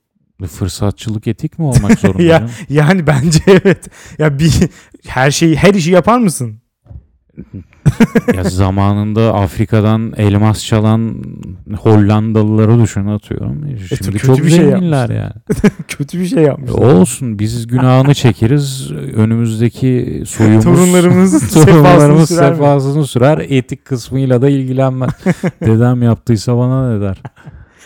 [0.48, 2.24] Fırsatçılık etik mi olmak zorunda?
[2.24, 2.52] Ya- canım?
[2.70, 3.88] Yani bence evet.
[4.18, 4.54] Ya bir
[5.08, 6.60] her şeyi her işi yapar mısın?
[8.36, 11.24] Ya zamanında Afrika'dan elmas çalan
[11.78, 13.78] Hollandalıları düşün atıyorum.
[13.78, 15.16] Şimdi kötü çok bir şey zenginler yapmışlar.
[15.16, 15.72] yani.
[15.88, 16.72] Kötü bir şey yapmış.
[16.72, 18.92] Olsun biz günahını çekeriz.
[19.16, 23.46] Önümüzdeki soyumuz Torunlarımız torunlarımız sefasını sürer sefasını sürer.
[23.50, 25.12] Etik kısmıyla da ilgilenmez.
[25.62, 27.22] Dedem yaptıysa bana ne der?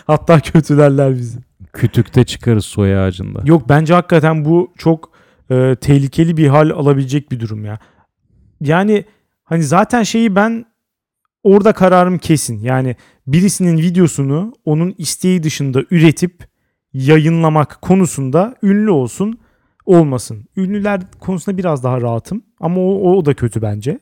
[0.08, 1.40] Hatta kötülerler bizi.
[1.74, 3.40] Kütükte çıkarız soy ağacında.
[3.46, 5.10] Yok bence hakikaten bu çok
[5.52, 7.80] e, tehlikeli bir hal alabilecek bir durum ya.
[8.62, 9.06] Yani
[9.48, 10.66] hani zaten şeyi ben
[11.44, 12.60] orada kararım kesin.
[12.60, 12.96] Yani
[13.28, 16.48] birisinin videosunu onun isteği dışında üretip
[16.94, 19.40] yayınlamak konusunda ünlü olsun
[19.86, 20.46] olmasın.
[20.58, 24.00] Ünlüler konusunda biraz daha rahatım ama o, o da kötü bence.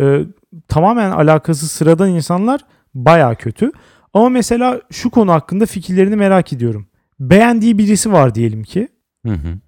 [0.00, 0.20] E,
[0.68, 2.60] tamamen alakası sıradan insanlar
[2.94, 3.72] baya kötü.
[4.14, 6.86] Ama mesela şu konu hakkında fikirlerini merak ediyorum.
[7.20, 8.88] Beğendiği birisi var diyelim ki.
[9.26, 9.58] Hı hı.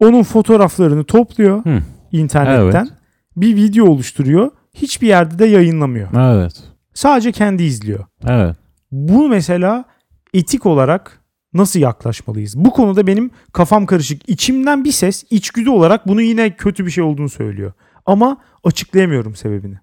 [0.00, 1.82] Onun fotoğraflarını topluyor Hı.
[2.12, 2.84] internetten.
[2.84, 2.95] Evet.
[3.36, 4.50] Bir video oluşturuyor.
[4.74, 6.08] Hiçbir yerde de yayınlamıyor.
[6.34, 6.64] Evet.
[6.94, 8.04] Sadece kendi izliyor.
[8.26, 8.56] Evet.
[8.92, 9.84] Bu mesela
[10.34, 11.20] etik olarak
[11.54, 12.56] nasıl yaklaşmalıyız?
[12.56, 14.28] Bu konuda benim kafam karışık.
[14.28, 17.72] İçimden bir ses içgüdü olarak bunu yine kötü bir şey olduğunu söylüyor.
[18.06, 19.78] Ama açıklayamıyorum sebebini.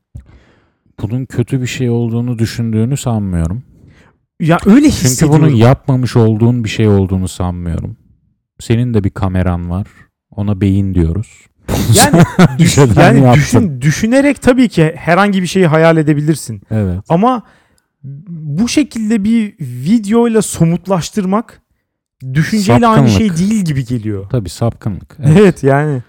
[1.02, 3.64] Bunun kötü bir şey olduğunu düşündüğünü sanmıyorum.
[4.40, 5.42] Ya öyle Çünkü hissediyorum.
[5.42, 7.98] bunu yapmamış olduğun bir şey olduğunu sanmıyorum.
[8.60, 9.88] Senin de bir kameran var.
[10.32, 11.48] Ona beyin diyoruz.
[11.96, 12.24] Yani,
[12.60, 16.62] düş- yani düşün, düşünerek tabii ki herhangi bir şeyi hayal edebilirsin.
[16.72, 17.00] Evet.
[17.10, 17.44] Ama
[18.30, 21.62] bu şekilde bir videoyla somutlaştırmak
[22.34, 23.50] düşünceyle aynı şey Sapkınlık.
[23.52, 24.30] değil gibi geliyor.
[24.30, 25.18] Tabii sapkınlık.
[25.24, 25.38] Evet.
[25.40, 26.02] Evet yani.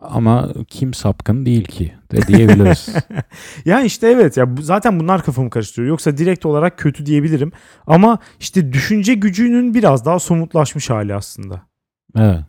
[0.00, 2.88] Ama kim sapkın değil ki de diyebiliriz.
[3.64, 5.88] Yani işte evet ya zaten bunlar kafamı karıştırıyor.
[5.88, 7.52] Yoksa direkt olarak kötü diyebilirim.
[7.86, 11.62] Ama işte düşünce gücünün biraz daha somutlaşmış hali aslında.
[12.16, 12.40] evet.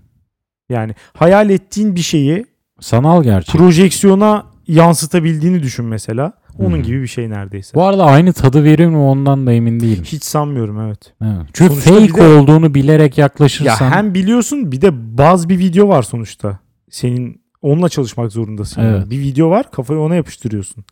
[0.70, 2.46] Yani hayal ettiğin bir şeyi
[2.80, 3.56] Sanal gerçek.
[3.56, 6.34] projeksiyona yansıtabildiğini düşün mesela.
[6.60, 6.84] Onun Hmm.
[6.84, 7.74] gibi bir şey neredeyse.
[7.76, 10.04] Bu arada aynı tadı verir mi ondan da emin değilim.
[10.04, 11.14] Hiç sanmıyorum evet.
[11.24, 11.34] Evet.
[11.54, 15.88] Çünkü Sonuçta fake de- olduğunu bilerek Ya yaklaşırsan hem biliyorsun bir de baz bir video
[15.88, 16.60] var sonuçta.
[16.90, 18.82] Senin onunla çalışmak zorundasın.
[18.82, 18.98] yani.
[18.98, 19.10] Evet.
[19.10, 20.84] Bir video var kafayı ona yapıştırıyorsun.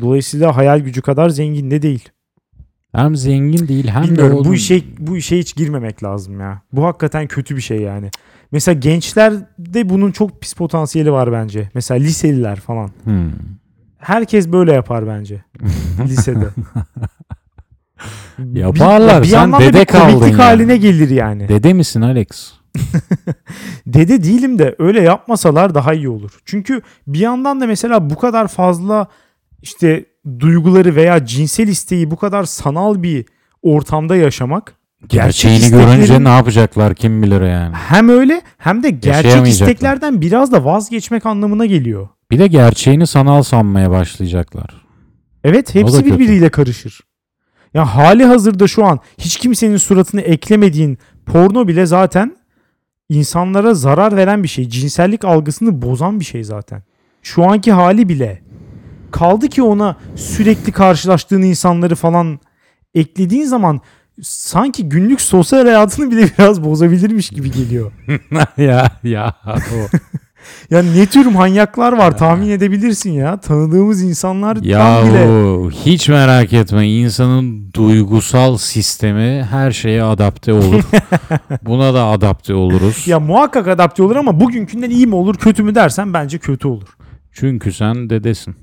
[0.00, 2.08] Dolayısıyla hayal gücü kadar zengin de değil.
[2.92, 6.62] hem zengin değil hem Bilmiyorum de bu işe bu işe hiç girmemek lazım ya.
[6.72, 8.10] Bu hakikaten kötü bir şey yani.
[8.54, 11.70] Mesela gençlerde bunun çok pis potansiyeli var bence.
[11.74, 12.90] Mesela liseliler falan.
[13.04, 13.30] Hmm.
[13.98, 15.44] Herkes böyle yapar bence
[16.08, 16.46] lisede.
[18.52, 19.18] Yaparlar.
[19.18, 20.32] Bir, bir Sen dede bir kaldın yani.
[20.34, 21.48] haline gelir yani.
[21.48, 22.52] Dede misin Alex?
[23.86, 26.30] Dede değilim de öyle yapmasalar daha iyi olur.
[26.44, 29.06] Çünkü bir yandan da mesela bu kadar fazla
[29.62, 30.04] işte
[30.40, 33.26] duyguları veya cinsel isteği bu kadar sanal bir
[33.62, 34.74] ortamda yaşamak
[35.08, 37.74] Gerçeğini isteklerin- görünce ne yapacaklar kim bilir yani.
[37.74, 39.68] hem öyle hem de gerçek Yaşayamayacaklar.
[39.68, 42.08] isteklerden biraz da vazgeçmek anlamına geliyor.
[42.30, 44.84] Bir de gerçeğini sanal sanmaya başlayacaklar.
[45.44, 46.06] Evet O da hepsi kötü.
[46.14, 47.00] birbiriyle karışır.
[47.74, 52.36] Ya hali hazırda şu an hiç kimsenin suratını eklemediğin porno bile zaten
[53.08, 54.68] insanlara zarar veren bir şey.
[54.68, 56.82] Cinsellik algısını bozan bir şey zaten.
[57.22, 58.42] Şu anki hali bile.
[59.10, 62.40] Kaldı ki ona sürekli karşılaştığın insanları falan
[62.94, 63.80] eklediğin zaman
[64.22, 67.92] sanki günlük sosyal hayatını bile biraz bozabilirmiş gibi geliyor.
[68.56, 69.96] ya ya o.
[70.70, 73.40] Ya ne tür manyaklar var tahmin edebilirsin ya.
[73.40, 74.70] Tanıdığımız insanlar bile.
[74.70, 80.82] Yahu hiç merak etme insanın duygusal sistemi her şeye adapte olur.
[81.62, 83.08] Buna da adapte oluruz.
[83.08, 86.88] Ya muhakkak adapte olur ama bugünkünden iyi mi olur kötü mü dersen bence kötü olur.
[87.32, 88.56] Çünkü sen dedesin.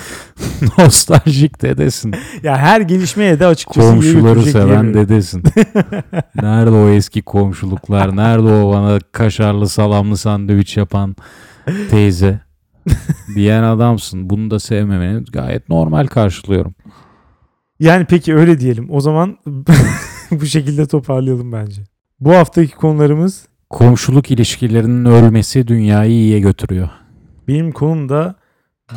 [0.78, 2.14] Nostaljik dedesin.
[2.42, 5.42] Ya her gelişmeye de açıkçası Komşuları seven dedesin.
[6.42, 8.16] Nerede o eski komşuluklar?
[8.16, 11.16] Nerede o bana kaşarlı salamlı sandviç yapan
[11.90, 12.40] teyze?
[13.34, 14.30] Diyen adamsın.
[14.30, 16.74] Bunu da sevmemeni gayet normal karşılıyorum.
[17.80, 18.86] Yani peki öyle diyelim.
[18.90, 19.38] O zaman
[20.30, 21.82] bu şekilde toparlayalım bence.
[22.20, 26.88] Bu haftaki konularımız Komşuluk ilişkilerinin ölmesi dünyayı iyiye götürüyor.
[27.48, 28.34] benim konum da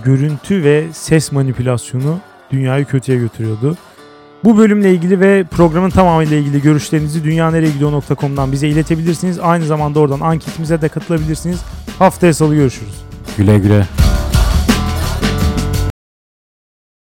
[0.03, 2.19] görüntü ve ses manipülasyonu
[2.51, 3.77] dünyayı kötüye götürüyordu.
[4.43, 9.39] Bu bölümle ilgili ve programın tamamıyla ilgili görüşlerinizi dünyanereyegidiyor.com'dan bize iletebilirsiniz.
[9.39, 11.59] Aynı zamanda oradan anketimize de katılabilirsiniz.
[11.99, 13.03] Haftaya salı görüşürüz.
[13.37, 13.87] Güle güle.